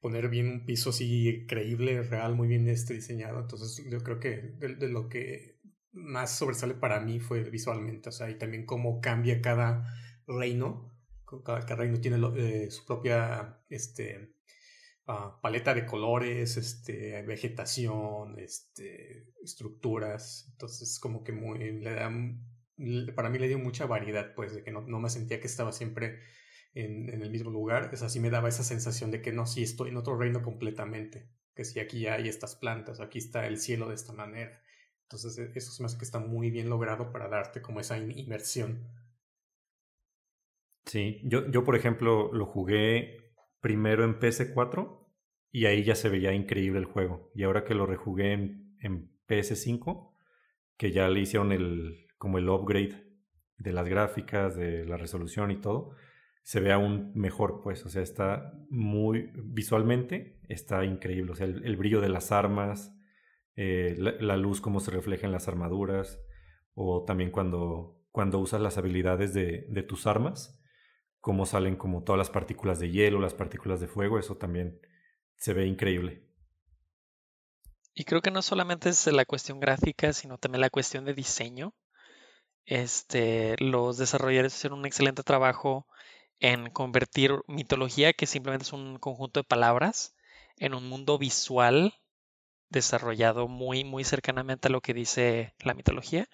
[0.00, 4.54] poner bien un piso así creíble, real, muy bien este diseñado, entonces yo creo que
[4.60, 5.58] de lo que
[5.92, 9.84] más sobresale para mí fue visualmente, o sea, y también cómo cambia cada
[10.26, 10.97] reino
[11.44, 14.34] cada, reino tiene eh, su propia este,
[15.06, 20.48] ah, paleta de colores, este, vegetación, este, estructuras.
[20.52, 22.10] Entonces, como que muy, le da,
[23.14, 26.20] para mí le dio mucha variedad, pues, de que no, me sentía que estaba siempre
[26.74, 27.90] en, el mismo lugar.
[27.92, 31.28] Es así me daba esa sensación de que no, sí estoy en otro reino completamente.
[31.54, 34.62] Que si aquí hay estas plantas, aquí está el cielo de esta manera.
[35.02, 37.98] Entonces, e, eso se me hace que está muy bien logrado para darte como esa
[37.98, 38.88] inmersión.
[40.88, 45.06] Sí, yo, yo por ejemplo lo jugué primero en PS4
[45.52, 47.30] y ahí ya se veía increíble el juego.
[47.34, 50.14] Y ahora que lo rejugué en, en PS5,
[50.78, 53.04] que ya le hicieron el, como el upgrade
[53.58, 55.90] de las gráficas, de la resolución y todo,
[56.42, 61.76] se ve aún mejor, pues, o sea, está muy visualmente, está increíble, o sea, el,
[61.76, 62.96] brillo de las armas,
[63.56, 66.18] eh, la, luz, cómo se refleja en las armaduras,
[66.72, 70.57] o también cuando, cuando usas las habilidades de, de tus armas,
[71.20, 74.80] cómo salen como todas las partículas de hielo, las partículas de fuego, eso también
[75.36, 76.24] se ve increíble.
[77.94, 81.74] Y creo que no solamente es la cuestión gráfica, sino también la cuestión de diseño.
[82.64, 85.86] Este, los desarrolladores hicieron un excelente trabajo
[86.38, 90.14] en convertir mitología, que simplemente es un conjunto de palabras,
[90.58, 91.94] en un mundo visual
[92.68, 96.28] desarrollado muy, muy cercanamente a lo que dice la mitología.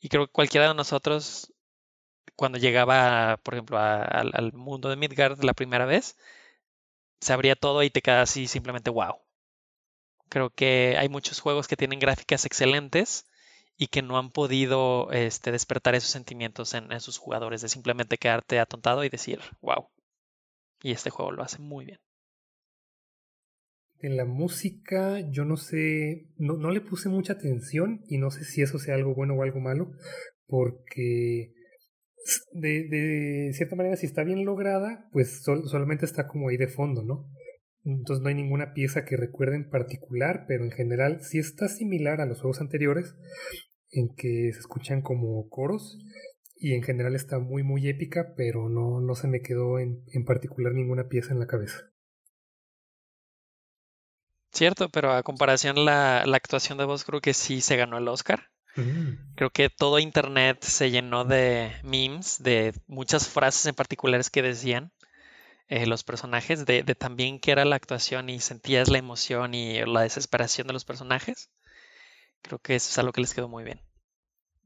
[0.00, 1.54] Y creo que cualquiera de nosotros
[2.36, 6.16] cuando llegaba, por ejemplo, al mundo de Midgard la primera vez,
[7.22, 9.20] se abría todo y te quedas así simplemente wow.
[10.28, 13.26] Creo que hay muchos juegos que tienen gráficas excelentes
[13.76, 18.58] y que no han podido este, despertar esos sentimientos en, sus jugadores, de simplemente quedarte
[18.58, 19.88] atontado y decir wow.
[20.82, 22.00] Y este juego lo hace muy bien.
[24.00, 28.62] En la música, yo no sé, no le puse mucha atención y no sé si
[28.62, 29.92] eso sea algo bueno o algo malo,
[30.48, 31.52] porque
[32.52, 37.02] de, de cierta manera, si está bien lograda, pues solamente está como ahí de fondo,
[37.02, 37.28] ¿no?
[37.84, 42.20] Entonces no hay ninguna pieza que recuerde en particular, pero en general sí está similar
[42.20, 43.16] a los juegos anteriores,
[43.90, 45.98] en que se escuchan como coros,
[46.54, 50.24] y en general está muy muy épica, pero no, no se me quedó en, en
[50.24, 51.90] particular ninguna pieza en la cabeza.
[54.52, 58.06] Cierto, pero a comparación la, la actuación de voz creo que sí se ganó el
[58.06, 58.51] Oscar.
[58.76, 59.34] Mm.
[59.34, 64.92] Creo que todo internet se llenó de memes, de muchas frases en particulares que decían
[65.68, 69.84] eh, los personajes, de, de también que era la actuación y sentías la emoción y
[69.84, 71.50] la desesperación de los personajes.
[72.42, 73.80] Creo que eso es algo que les quedó muy bien.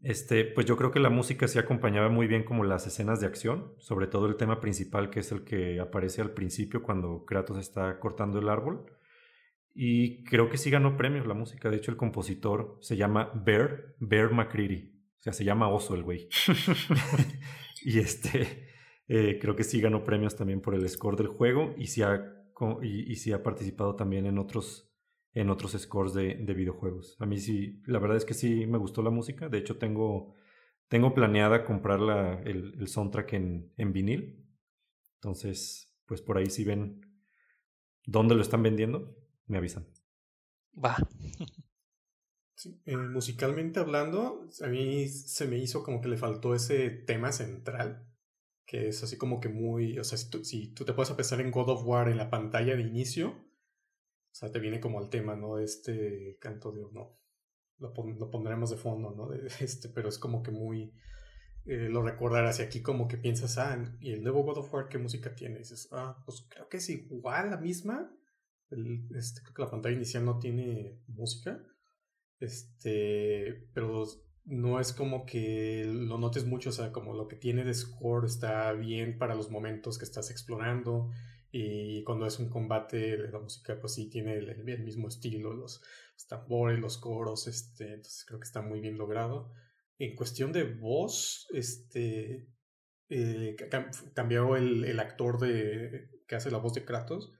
[0.02, 3.26] Este, pues yo creo que la música se acompañaba muy bien como las escenas de
[3.26, 7.58] acción, sobre todo el tema principal que es el que aparece al principio cuando Kratos
[7.58, 8.86] está cortando el árbol.
[9.78, 11.68] Y creo que sí ganó premios la música.
[11.68, 14.90] De hecho, el compositor se llama Bear, Bear McCreary.
[15.18, 16.30] O sea, se llama Oso el güey.
[17.82, 18.70] y este,
[19.06, 22.24] eh, creo que sí ganó premios también por el score del juego y sí ha,
[22.82, 24.90] y, sí ha participado también en otros,
[25.34, 27.18] en otros scores de, de, videojuegos.
[27.20, 29.50] A mí sí, la verdad es que sí me gustó la música.
[29.50, 30.36] De hecho, tengo,
[30.88, 34.42] tengo planeada comprar la, el, el soundtrack en, en vinil.
[35.16, 37.02] Entonces, pues por ahí si ven
[38.06, 39.14] dónde lo están vendiendo
[39.46, 39.86] me avisan.
[40.82, 40.96] Va.
[42.86, 48.08] Eh, musicalmente hablando, a mí se me hizo como que le faltó ese tema central,
[48.64, 51.40] que es así como que muy, o sea, si tú, si tú te puedes pensar
[51.40, 55.10] en God of War en la pantalla de inicio, o sea, te viene como el
[55.10, 55.58] tema, ¿no?
[55.58, 57.18] Este canto de, no,
[57.78, 59.28] lo, lo pondremos de fondo, ¿no?
[59.28, 60.94] De, este, pero es como que muy,
[61.66, 64.88] eh, lo recordarás y aquí como que piensas, ah, y el nuevo God of War,
[64.88, 65.56] ¿qué música tiene?
[65.56, 68.10] Y dices, ah, pues creo que es igual la misma,
[68.70, 71.62] este, creo que la pantalla inicial no tiene música.
[72.38, 74.04] Este, pero
[74.44, 78.26] no es como que lo notes mucho, o sea, como lo que tiene de score
[78.26, 81.10] está bien para los momentos que estás explorando
[81.50, 85.82] y cuando es un combate la música pues sí tiene el, mismo estilo, los,
[86.28, 89.52] tambores, los coros, este, entonces creo que está muy bien logrado.
[89.98, 92.48] En cuestión de voz, este,
[93.08, 93.56] eh,
[94.14, 97.32] cambió el, el actor de, que hace la voz de Kratos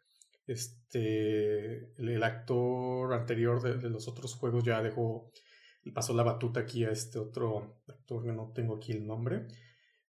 [0.47, 5.33] este, el, actor anterior de, los otros juegos ya dejó,
[5.93, 9.47] pasó la batuta aquí a este otro actor que no tengo aquí el nombre,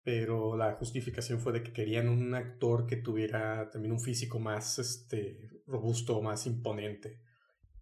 [0.04, 4.78] pero la justificación fue de que querían un actor que tuviera también un físico más
[4.78, 7.22] este, robusto, más imponente.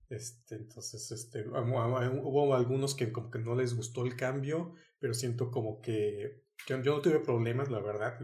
[0.10, 5.50] Este, entonces, este, hubo algunos que como que no les gustó el cambio, pero siento
[5.50, 8.20] como que, yo no tuve problemas, la verdad,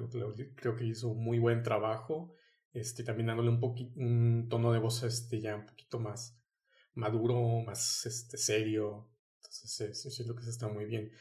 [0.56, 2.36] creo que hizo un muy buen trabajo
[2.80, 3.62] este, también dándole un,
[3.96, 6.40] un tono de voz este, ya un poquito más
[6.94, 9.10] maduro, más este, serio.
[9.38, 11.12] Entonces, sí, siento que se está muy bien.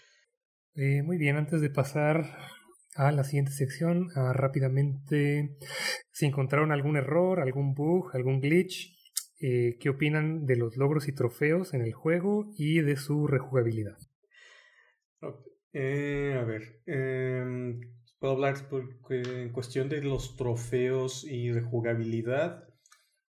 [0.74, 2.38] Eh, muy bien, antes de pasar
[2.94, 5.56] a la siguiente sección, a rápidamente
[6.10, 8.96] si encontraron algún error, algún bug, algún glitch,
[9.40, 13.96] eh, qué opinan de los logros y trofeos en el juego y de su rejugabilidad.
[15.72, 17.80] Eh, a ver, em,
[18.18, 18.56] puedo hablar
[19.10, 22.68] en cuestión de los trofeos y rejugabilidad.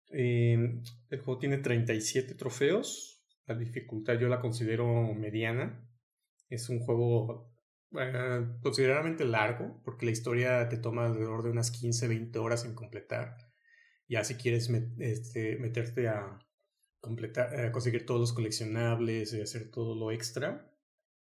[0.09, 3.23] Em, el juego tiene 37 trofeos.
[3.47, 5.87] La dificultad yo la considero mediana.
[6.49, 7.51] Es un juego
[7.99, 12.75] eh, considerablemente largo, porque la historia te toma alrededor de unas 15, 20 horas en
[12.75, 13.37] completar.
[14.07, 14.69] Ya si quieres
[14.99, 16.39] este, meterte a
[16.99, 20.71] completar, conseguir todos los coleccionables y hacer todo lo extra,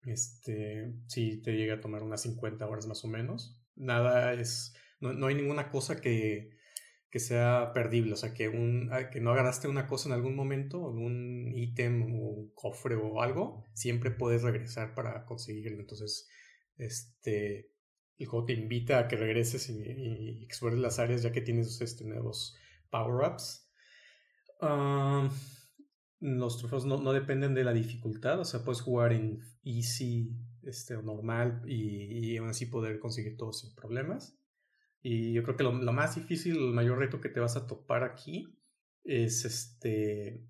[0.05, 3.61] este, sí te llega a tomar unas 50 horas más o menos.
[3.75, 6.57] Nada es, no, no hay ninguna cosa que,
[7.09, 10.35] que sea perdible, o sea, que, un, ah, que no agarraste una cosa en algún
[10.35, 15.79] momento, algún ítem o un cofre o algo, siempre puedes regresar para conseguirlo.
[15.79, 16.27] Entonces,
[16.77, 17.71] este,
[18.17, 22.03] el juego te invita a que regreses y, explores las áreas ya que tienes este,
[22.03, 22.57] nuevos
[22.89, 23.69] power-ups.
[26.19, 30.95] Los trofeos no, no, dependen de la dificultad, o sea, puedes jugar en easy este,
[30.95, 34.37] o normal y, y aún así poder conseguir todo sin problemas.
[35.01, 38.03] Y yo creo que lo, más difícil, el mayor reto que te vas a topar
[38.03, 38.57] aquí
[39.03, 40.45] es este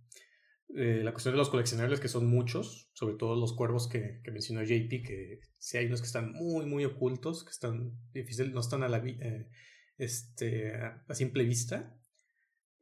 [0.75, 4.31] eh, la cuestión de los coleccionables, que son muchos, sobre todo los cuervos que, que
[4.31, 8.59] mencionó JP, que sí hay unos que están muy, muy ocultos, que están difíciles, no
[8.59, 9.49] están a la eh,
[9.97, 11.96] este, a simple vista.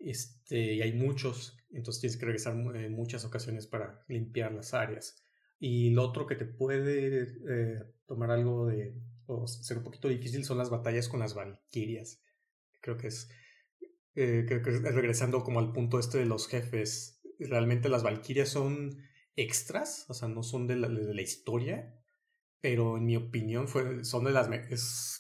[0.06, 5.24] Este, y hay muchos, entonces tienes que regresar en muchas ocasiones para limpiar las áreas.
[5.60, 8.95] Y lo otro que te puede eh, tomar algo de,
[9.26, 12.22] o ser un poquito difícil son las batallas con las valquirias.
[12.82, 13.30] Creo que es,
[14.16, 18.49] eh, creo que es regresando como al punto este de los jefes realmente las Valkyrias
[18.49, 18.97] son
[19.36, 21.93] extras, o sea, no son de la, de la historia,
[22.62, 24.47] pero en mi opinión fue, son, de las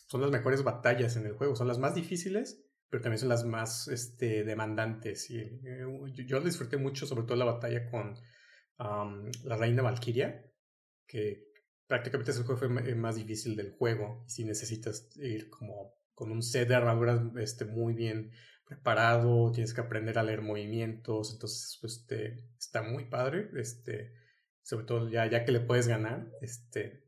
[0.07, 3.45] son las mejores batallas en el juego, son las más difíciles, pero también son las
[3.45, 5.29] más este, demandantes.
[5.29, 5.85] Y, eh,
[6.25, 8.15] yo, disfruté mucho, sobre todo la batalla con
[8.77, 10.45] la reina Valkyria,
[11.07, 11.45] que
[11.87, 16.67] prácticamente es el juego más difícil del juego, si necesitas ir como con un set
[16.67, 18.31] de armaduras este, muy bien
[18.65, 24.13] preparado, tienes que aprender a leer movimientos, entonces pues este, está muy padre, este,
[24.63, 27.05] sobre todo ya, ya que le puedes ganar, este,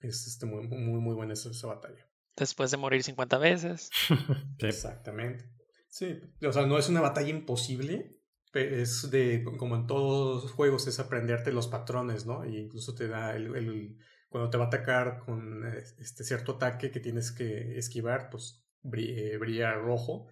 [0.00, 2.05] es este, muy, muy, muy buena esa, batalla.
[2.36, 3.90] Después de morir 50 veces.
[4.58, 5.44] Exactamente.
[5.88, 8.20] Sí, o sea, no es una batalla imposible,
[8.52, 12.44] es de, como en todos los juegos, es aprenderte los patrones, ¿no?
[12.44, 15.64] Y incluso te da el, el cuando te va a atacar con
[15.98, 20.28] este cierto ataque que tienes que esquivar, pues brilla, brilla rojo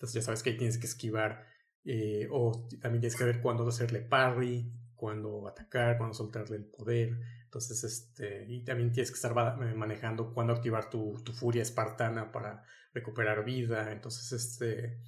[0.00, 1.44] entonces ya sabes que ahí tienes que esquivar
[1.84, 7.20] eh, o también tienes que ver cuándo hacerle parry, cuándo atacar, cuándo soltarle el poder.
[7.50, 12.62] Entonces, este, y también tienes que estar eh, manejando cuándo activar tu, furia espartana para
[12.94, 13.90] recuperar vida.
[13.90, 15.00] Entonces, este,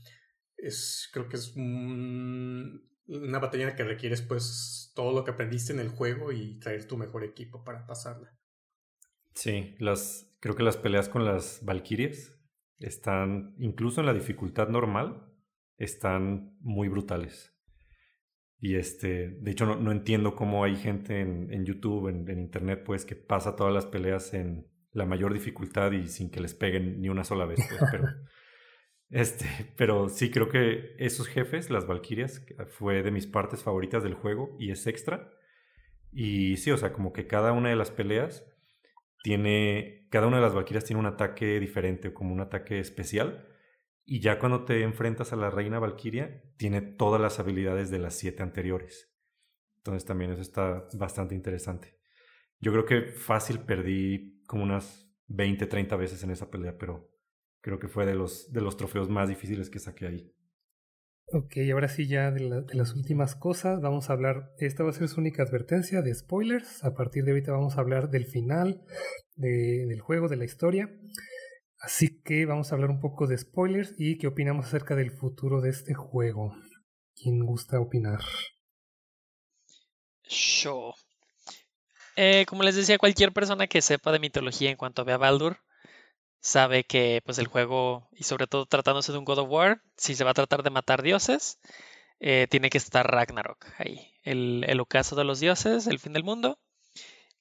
[0.56, 5.90] es, creo que es una batalla que requieres pues todo lo que aprendiste en el
[5.90, 8.36] juego y traer tu mejor equipo para pasarla.
[9.36, 12.36] Sí, las, creo que las peleas con las Valkyries
[12.80, 15.32] están, incluso en la dificultad normal,
[15.76, 17.51] están muy brutales.
[18.64, 23.16] Y este, de hecho, no, entiendo cómo hay gente en, YouTube, en, Internet, pues, que
[23.16, 27.24] pasa todas las peleas en la mayor dificultad y sin que les peguen ni una
[27.24, 27.58] sola vez.
[27.68, 28.08] Pues, pero,
[29.10, 29.46] este,
[29.76, 34.54] pero sí creo que esos jefes, las Valkyrias, fue de mis partes favoritas del juego
[34.60, 35.32] y es extra.
[36.12, 38.46] Y sí, o sea, como que cada una de las peleas
[39.24, 43.44] tiene, cada una de las Valkyrias tiene un ataque diferente, como un ataque especial.
[44.04, 48.14] Y ya cuando te enfrentas a la reina Valkyria, tiene todas las habilidades de las
[48.14, 49.12] siete anteriores.
[49.78, 51.98] Entonces también eso está bastante interesante.
[52.60, 57.10] Yo creo que fácil perdí como unas 20, 30 veces en esa pelea, pero
[57.60, 60.32] creo que fue de los, de los trofeos más difíciles que saqué ahí.
[61.34, 65.08] Ok, ahora sí ya de, las últimas cosas, vamos a hablar, esta va a ser
[65.08, 68.82] su única advertencia de spoilers, a partir de ahorita vamos a hablar del final
[69.34, 70.90] del juego, de la historia,
[71.82, 75.60] así que vamos a hablar un poco de spoilers y qué opinamos acerca del futuro
[75.60, 76.56] de este juego.
[77.14, 78.20] ¿Quién gusta opinar?
[80.28, 80.94] Yo.
[82.16, 85.58] Eh, como les decía, cualquier persona que sepa de mitología en cuanto a Baldur,
[86.40, 90.14] sabe que pues el juego, y sobre todo tratándose de un God of War, si
[90.14, 91.58] se va a tratar de matar dioses,
[92.20, 96.24] eh, tiene que estar Ragnarok ahí, el, el ocaso de los dioses, el fin del
[96.24, 96.58] mundo,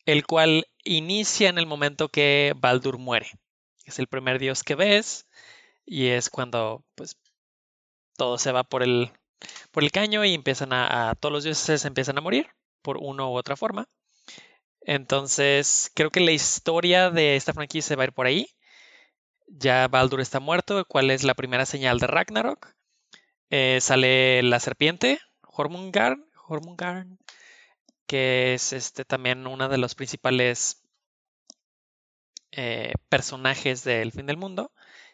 [0.05, 3.29] el cual inicia en el momento que Baldur muere.
[3.85, 5.27] Es el primer dios que ves
[5.85, 7.17] y es cuando pues
[8.15, 9.11] todo se va por el,
[9.71, 12.47] por el caño y empiezan a, todos los dioses empiezan a morir
[12.81, 13.87] por una u otra forma.
[14.81, 18.47] Entonces, creo que la historia de esta franquicia va a ir por ahí.
[19.47, 22.73] ya Baldur está muerto, cuál es la primera señal de Ragnarok.
[23.49, 27.19] Eh, sale la serpiente, Hormungarn, Hormungarn,
[28.07, 30.80] que es este, también uno de los principales
[32.51, 34.71] eh, personajes del fin del mundo,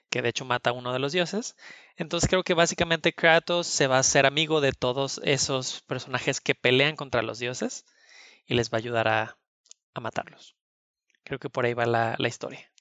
[0.09, 1.55] que de hecho mata a uno de los dioses.
[1.95, 6.55] Entonces creo que básicamente Kratos se va a hacer amigo de todos esos personajes que
[6.55, 7.85] pelean contra los dioses
[8.45, 9.37] y les va a ayudar a,
[9.99, 10.55] matarlos.
[11.23, 12.71] Creo que por ahí va la, historia.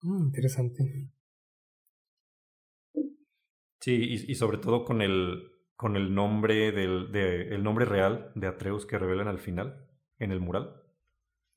[0.00, 1.10] Mm, interesante.
[3.80, 8.86] Sí, y, sobre todo con el, con el nombre del el nombre real de Atreus
[8.86, 9.86] que revelan al final
[10.18, 10.87] en el mural.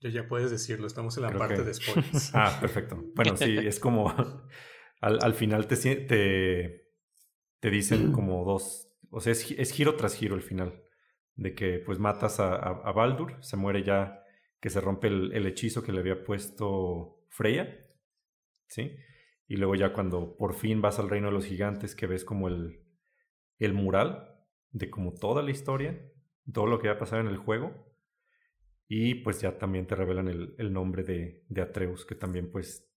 [0.01, 2.31] Ya, ya puedes decirlo, estamos en la parte de spoilers.
[2.33, 3.03] ah, perfecto.
[3.15, 4.11] Bueno, sí, es como
[5.01, 6.91] al, final te, te,
[7.59, 10.83] te dicen como dos, o sea, es, giro tras giro el final,
[11.35, 14.23] de que pues matas a, a, Baldur, se muere ya,
[14.59, 17.79] que se rompe el, el, hechizo que le había puesto Freya,
[18.67, 18.95] ¿sí?
[19.47, 22.47] Y luego ya cuando por fin vas al reino de los gigantes, que ves como
[22.47, 22.83] el,
[23.59, 24.31] el mural
[24.71, 26.01] de como toda la historia,
[26.51, 27.90] todo lo que va a pasar en el juego,
[28.93, 32.91] y pues ya también te revelan el, nombre de, de, Atreus, que también pues,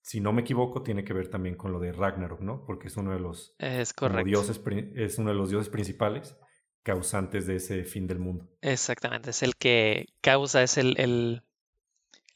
[0.00, 2.64] si no me equivoco, tiene que ver también con lo de Ragnarok, ¿no?
[2.64, 3.92] Porque es uno de los es
[4.24, 4.60] dioses,
[4.94, 6.36] es uno de los dioses principales
[6.84, 8.48] causantes de ese fin del mundo.
[8.60, 11.42] Exactamente, es el que causa, es el, el,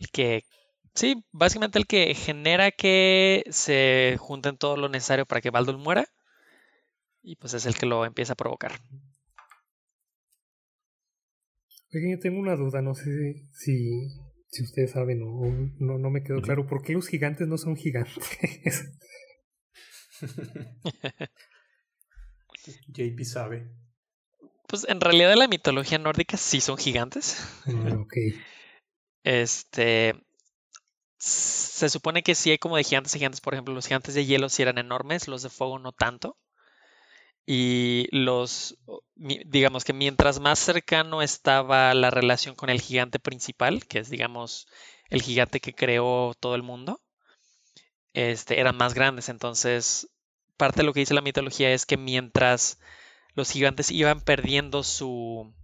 [0.00, 0.42] el que,
[0.92, 6.08] sí, básicamente el que genera que se junten todo lo necesario para que Baldur muera.
[7.22, 8.72] Y pues es el que lo empieza a provocar.
[11.94, 14.08] Oigan, yo tengo una duda, no sé si,
[14.48, 15.40] si ustedes saben o
[15.78, 16.66] no, no me quedó claro.
[16.66, 18.14] ¿Por qué los gigantes no son gigantes?
[22.88, 23.70] JP sabe.
[24.66, 27.42] Pues en realidad la mitología nórdica sí son gigantes.
[27.66, 28.14] Ah, ok.
[29.24, 30.14] Este.
[31.16, 33.40] Se supone que sí hay como de gigantes y gigantes.
[33.40, 36.36] Por ejemplo, los gigantes de hielo sí eran enormes, los de fuego no tanto.
[37.50, 38.76] Y los,
[39.16, 44.68] digamos que mientras más cercano estaba la relación con el gigante principal, que es, digamos,
[45.08, 47.00] el gigante que creó todo el mundo,
[48.12, 49.30] este, eran más grandes.
[49.30, 50.10] Entonces,
[50.58, 52.80] parte de lo que dice la mitología es que mientras
[53.32, 55.54] los gigantes iban perdiendo su,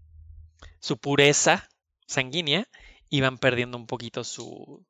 [0.80, 1.68] su pureza
[2.07, 2.66] sanguínea,
[3.11, 4.87] iban perdiendo un poquito su,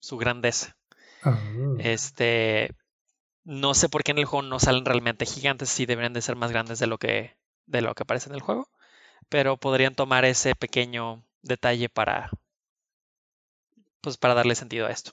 [0.00, 0.76] su grandeza.
[1.22, 1.38] Ah.
[1.78, 2.74] Este,
[3.44, 6.36] no sé por qué en el juego no salen realmente gigantes, sí deberían de ser
[6.36, 7.36] más grandes de lo que,
[7.66, 8.68] de lo que aparece en el juego.
[9.28, 12.30] Pero podrían tomar ese pequeño detalle para.
[14.00, 15.12] Pues para darle sentido a esto.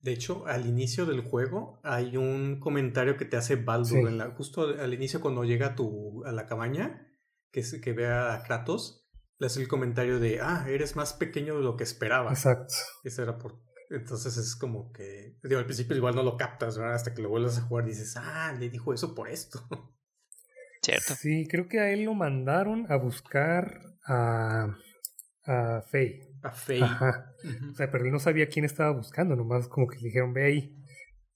[0.00, 4.08] De hecho, al inicio del juego hay un comentario que te hace Baldur.
[4.08, 7.08] En la, justo al inicio, cuando llega a, tu, a la cabaña,
[7.50, 9.06] que, que ve a Kratos,
[9.38, 12.30] le hace el comentario de: Ah, eres más pequeño de lo que esperaba.
[12.30, 12.74] Exacto.
[13.04, 13.60] Eso era por,
[13.90, 16.94] entonces es como que, digo, al principio igual no lo captas, ¿verdad?
[16.94, 19.66] Hasta que lo vuelves a jugar y dices, ah, le dijo eso por esto.
[20.82, 21.14] Cierto.
[21.14, 24.76] Sí, creo que a él lo mandaron a buscar a,
[25.44, 26.20] a Faye.
[26.42, 26.82] A Faye.
[26.82, 27.32] Ajá.
[27.72, 30.44] O sea, pero él no sabía quién estaba buscando, nomás como que le dijeron, ve
[30.44, 30.76] ahí.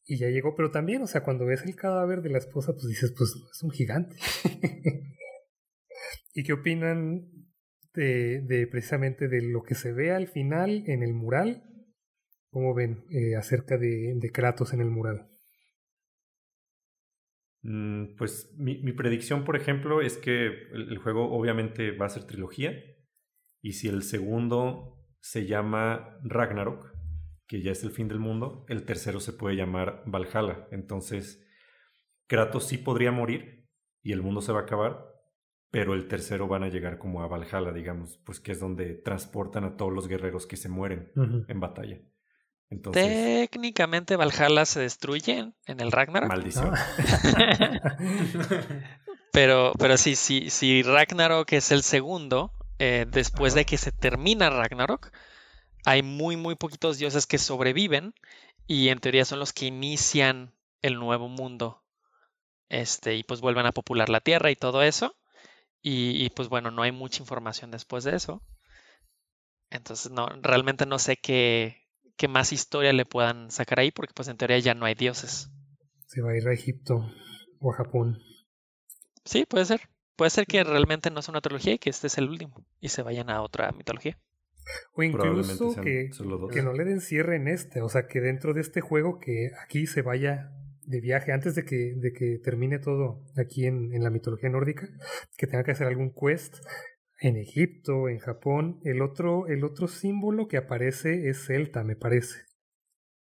[0.07, 2.87] Y ya llegó, pero también, o sea, cuando ves el cadáver de la esposa, pues
[2.89, 4.17] dices, pues es un gigante.
[6.35, 7.29] ¿Y qué opinan
[7.95, 11.70] de, de precisamente de lo que se ve al final en el mural
[12.51, 15.31] ¿Cómo ven eh, acerca de, de, Kratos en el mural?
[17.63, 22.75] Mm, pues mi, predicción, por ejemplo, es que el, juego obviamente va a ser trilogía.
[23.63, 26.93] Y si el segundo se llama Ragnarok,
[27.47, 30.67] que ya es el fin del mundo, el tercero se puede llamar Valhalla.
[30.71, 31.47] Entonces,
[32.27, 33.69] Kratos sí podría morir
[34.03, 35.05] y el mundo se va a acabar,
[35.71, 39.65] pero el tercero van a llegar como a Valhalla, digamos, pues que es donde transportan
[39.65, 41.13] a todos los guerreros que se mueren
[41.47, 42.01] en batalla.
[42.93, 46.29] Técnicamente Valhalla se destruye en el Ragnarok.
[46.29, 46.73] Maldición.
[49.33, 54.51] pero, pero sí, sí, si Ragnarok es el segundo, eh, después de que se termina
[54.51, 55.11] Ragnarok,
[55.85, 58.15] hay muy, muy poquitos dioses que sobreviven
[58.69, 61.83] y en teoría son los que inician el nuevo mundo.
[62.69, 65.17] Este, y pues vuelven a popular la Tierra y todo eso.
[65.83, 68.43] Y, y, pues bueno, no hay mucha información después de eso.
[69.71, 71.80] Entonces, no, realmente no sé qué,
[72.21, 75.49] que más historia le puedan sacar ahí, porque pues en teoría ya no hay dioses.
[76.07, 77.11] Se va a ir a Egipto
[77.61, 78.19] o a Japón.
[79.25, 79.89] Sí, puede ser.
[80.17, 82.91] Puede ser que realmente no sea una trilogía y que este es el último y
[82.91, 84.19] se vayan a otra mitología.
[84.93, 86.11] O incluso que,
[86.53, 89.53] que no le den cierre en este, o sea, que dentro de este juego que
[89.65, 90.53] aquí se vaya
[90.83, 94.87] de viaje antes de que, de que termine todo aquí en, en la mitología nórdica,
[95.39, 96.59] que tenga que hacer algún quest
[97.21, 98.81] en Egipto, en Japón.
[98.83, 102.47] El otro, el otro símbolo que aparece es Celta, me parece.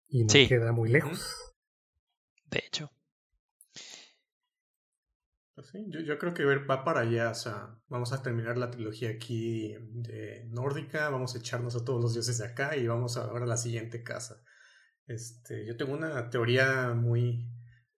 [0.07, 1.35] y no queda muy lejos.
[2.49, 2.91] De hecho.
[5.55, 7.31] Pues yo, creo que va para allá.
[7.31, 11.99] O sea, vamos a terminar la trilogía aquí de nórdica, vamos a echarnos a todos
[11.99, 14.43] los dioses de acá y vamos a ahora a la siguiente casa.
[15.07, 17.49] Este, yo tengo una teoría muy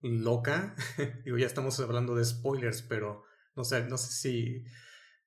[0.02, 0.76] loca.
[1.26, 3.24] Digo, ya estamos hablando de spoilers, pero
[3.58, 4.64] no sé, no sé si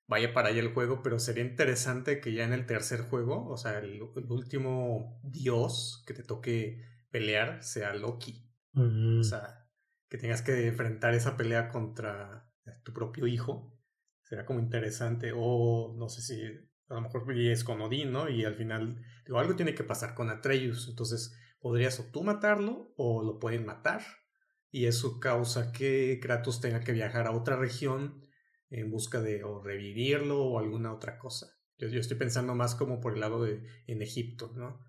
[0.07, 3.57] vaya para allá el juego, pero sería interesante que ya en el tercer juego, o
[3.57, 8.49] sea, el, último dios que te toque pelear sea Loki.
[8.75, 9.23] O mm.
[9.23, 9.67] sea,
[10.09, 12.47] que tengas que enfrentar esa pelea contra
[12.83, 13.75] tu propio hijo.
[14.21, 15.31] Será como interesante.
[15.35, 16.41] O no sé si
[16.89, 18.29] a lo mejor es con Odín, ¿no?
[18.29, 20.87] Y al final, digo, algo tiene que pasar con Atreus.
[20.89, 24.01] Entonces, podrías o tú matarlo o lo pueden matar.
[24.69, 28.21] Y eso causa que Kratos tenga que viajar a otra región
[28.73, 31.47] en busca de o revivirlo o alguna otra cosa.
[31.77, 34.83] Yo, yo estoy pensando más como por el lado de en Egipto, ¿no?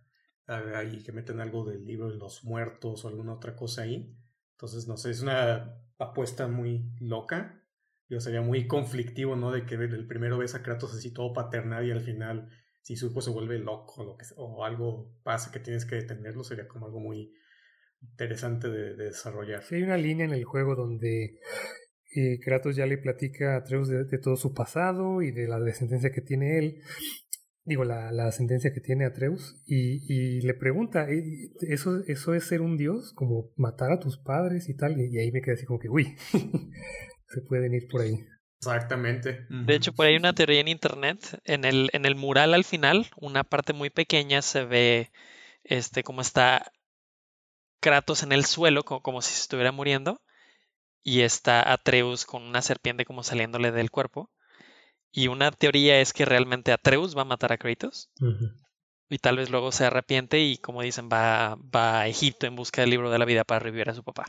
[0.47, 4.15] Ahí que meten algo del libro de los muertos o alguna otra cosa ahí.
[4.53, 7.63] Entonces, no sé, es una apuesta muy loca.
[8.09, 9.51] Yo sería muy conflictivo, ¿no?
[9.51, 12.51] De que el primero ves a Kratos así todo paternal y al final,
[12.83, 16.87] si su hijo se vuelve loco o, algo pasa que tienes que detenerlo, sería como
[16.87, 17.35] algo muy
[18.03, 19.63] interesante de, desarrollar.
[19.63, 21.41] Sí, hay una línea en el juego donde
[22.15, 25.61] eh, Kratos ya le platica a Atreus de, de, todo su pasado y de la
[25.61, 26.81] descendencia que tiene él
[27.65, 31.07] digo, la, la sentencia que tiene Atreus, y, y le pregunta,
[31.61, 33.13] ¿eso, ¿eso es ser un dios?
[33.15, 36.15] Como matar a tus padres y tal, y, ahí me quedé así como que, uy,
[37.29, 38.27] se pueden ir por ahí.
[38.59, 39.47] Exactamente.
[39.51, 41.39] De hecho, por ahí hay una teoría en internet.
[41.45, 45.11] En el, en el mural al final, una parte muy pequeña se ve
[45.65, 46.73] este como está
[47.81, 50.23] Kratos en el suelo, como, como si se estuviera muriendo,
[51.05, 54.31] y está Atreus con una serpiente como saliéndole del cuerpo.
[55.13, 58.11] Y una teoría es que realmente Atreus va a matar a Kratos.
[59.09, 62.81] Y tal vez luego se arrepiente y, como dicen, va, va a Egipto en busca
[62.81, 64.25] del libro de la vida para revivir a su papá.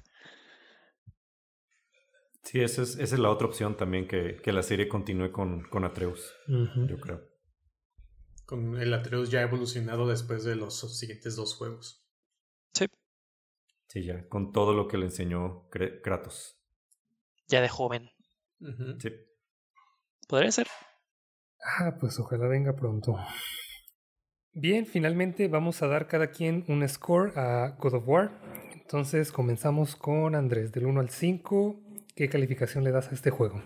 [2.43, 5.63] Sí, esa es, esa es la otra opción también, que, que la serie continúe con,
[5.63, 7.23] con Atreus, yo creo.
[8.45, 12.05] Con el Atreus ya evolucionado después de los siguientes dos juegos.
[12.73, 12.85] Sí.
[13.87, 16.54] Sí, ya, con todo lo que le enseñó Kratos.
[17.47, 18.09] Ya de joven.
[18.99, 19.09] Sí.
[20.27, 20.67] Podría ser.
[21.79, 23.17] Ah, pues ojalá venga pronto.
[24.53, 28.31] Bien, finalmente vamos a dar cada quien un score a God of War.
[28.73, 31.81] Entonces comenzamos con Andrés, del 1 al 5.
[32.15, 33.61] ¿Qué calificación le das a este juego?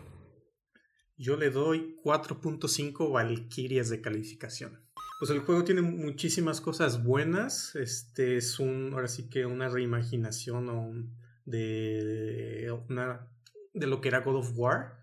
[1.18, 4.90] Yo le doy 4.5 Valkyrias de calificación.
[5.20, 7.76] Pues el juego tiene muchísimas cosas buenas.
[7.76, 11.14] Este es un, ahora sí que una reimaginación
[11.46, 13.30] de, una,
[13.74, 15.00] de lo que era God of War.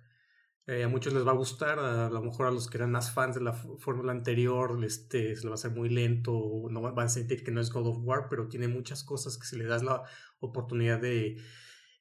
[0.66, 3.12] Eh, a muchos les va a gustar, a, lo mejor a los que eran más
[3.12, 7.06] fans de la fórmula anterior, este, se le va a hacer muy lento, no van
[7.06, 9.64] a sentir que no es God of War, pero tiene muchas cosas que se le
[9.64, 10.02] das la
[10.40, 11.40] oportunidad de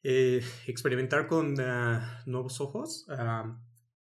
[0.01, 3.05] eh, experimentar con ah, nuevos ojos.
[3.09, 3.55] Ah,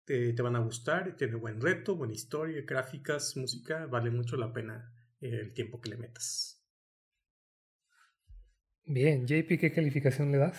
[0.05, 4.93] te, van a gustar, tiene buen reto, buena historia, gráficas, música, vale mucho la pena
[5.21, 6.63] eh, el tiempo que le metas.
[8.87, 10.59] Bien, JP, ¿qué calificación le das?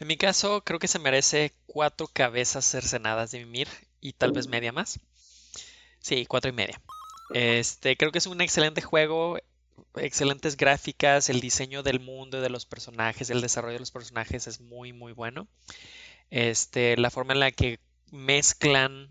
[0.00, 3.68] En mi caso, creo que se merece cuatro cabezas cercenadas de Mimir
[4.00, 4.98] y tal vez media más.
[6.00, 6.80] Sí, cuatro y media.
[7.34, 9.38] Este, creo que es un excelente juego,
[9.96, 14.46] excelentes gráficas, el diseño del mundo y de los personajes, el desarrollo de los personajes
[14.46, 15.46] es muy, muy bueno.
[16.30, 17.78] Este, la forma en la que
[18.10, 19.08] mezclan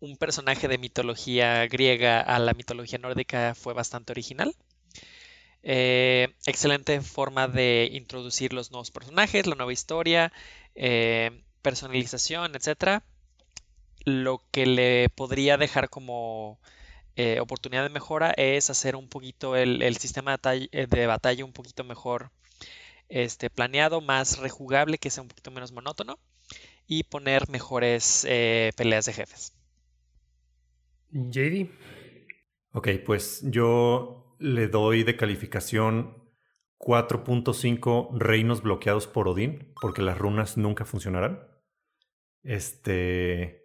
[0.00, 4.52] un personaje de mitología griega a la mitología nórdica fue bastante original.
[5.70, 10.32] Eh, excelente forma de introducir los nuevos personajes, la nueva historia,
[10.74, 13.02] eh, personalización, etc.
[14.06, 16.58] Lo que le podría dejar como
[17.16, 22.30] eh, oportunidad de mejora es hacer un poquito el, sistema de batalla, un poquito mejor
[23.10, 26.18] este, planeado, más rejugable, que sea un poquito menos monótono
[26.86, 28.26] y poner mejores
[28.74, 29.52] peleas de jefes.
[31.12, 31.68] JD.
[32.72, 36.28] Ok, pues yo le doy de calificación
[36.78, 41.40] 4.5 reinos bloqueados por Odín, porque las runas nunca funcionarán.
[42.42, 43.64] Este,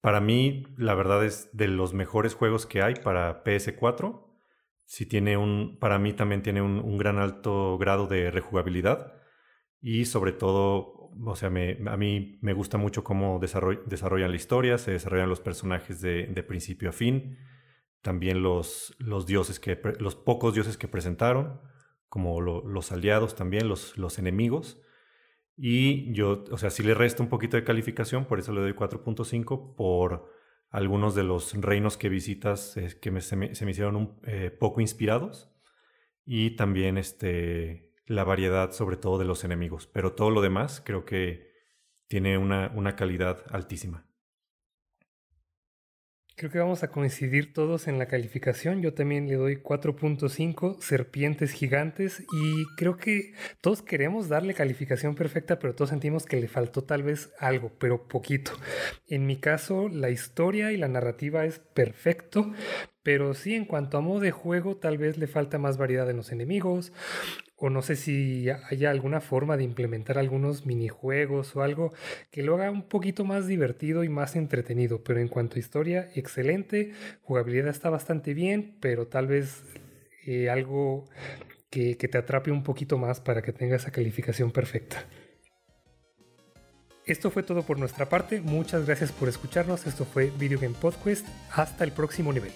[0.00, 4.28] para mí, la verdad es de los mejores juegos que hay para PS4.
[4.84, 9.14] Si tiene un, para mí también tiene un, gran alto grado de rejugabilidad
[9.80, 14.90] y sobre todo, o sea, a mí me gusta mucho cómo desarrollan la historia, se
[14.90, 17.38] desarrollan los personajes de principio a fin
[18.02, 21.60] también los, los dioses que, los pocos dioses que presentaron,
[22.08, 24.82] como los aliados también, los, los enemigos.
[25.56, 28.72] Y yo, o sea, sí le resta un poquito de calificación, por eso le doy
[28.72, 30.30] 4.5 por
[30.68, 35.50] algunos de los reinos que visitas que se, me, hicieron un eh, poco inspirados.
[36.24, 39.86] y también este, la variedad sobre todo de los enemigos.
[39.86, 41.50] Pero todo lo demás creo que
[42.08, 44.06] tiene una, una calidad altísima.
[46.34, 48.80] Creo que vamos a coincidir todos en la calificación.
[48.80, 55.58] Yo también le doy 4.5 serpientes gigantes y creo que todos queremos darle calificación perfecta,
[55.58, 58.52] pero todos sentimos que le faltó tal vez algo, pero poquito.
[59.08, 62.52] En mi caso, la historia y la narrativa es perfecto,
[63.02, 66.16] pero sí, en cuanto a modo de juego, tal vez le falta más variedad en
[66.16, 66.92] los enemigos
[67.56, 71.92] o no sé si haya alguna forma de implementar algunos minijuegos o algo
[72.32, 75.04] que lo haga un poquito más divertido y más entretenido.
[75.04, 76.92] Pero en cuanto a historia, excelente,
[77.22, 79.62] jugabilidad está bastante bien, pero tal vez
[80.26, 81.08] eh, algo
[81.70, 85.06] que, que te atrape un poquito más para que tenga esa calificación perfecta.
[87.06, 91.26] Esto fue todo por nuestra parte, muchas gracias por escucharnos, esto fue Video Game Podcast,
[91.50, 92.52] hasta el próximo nivel.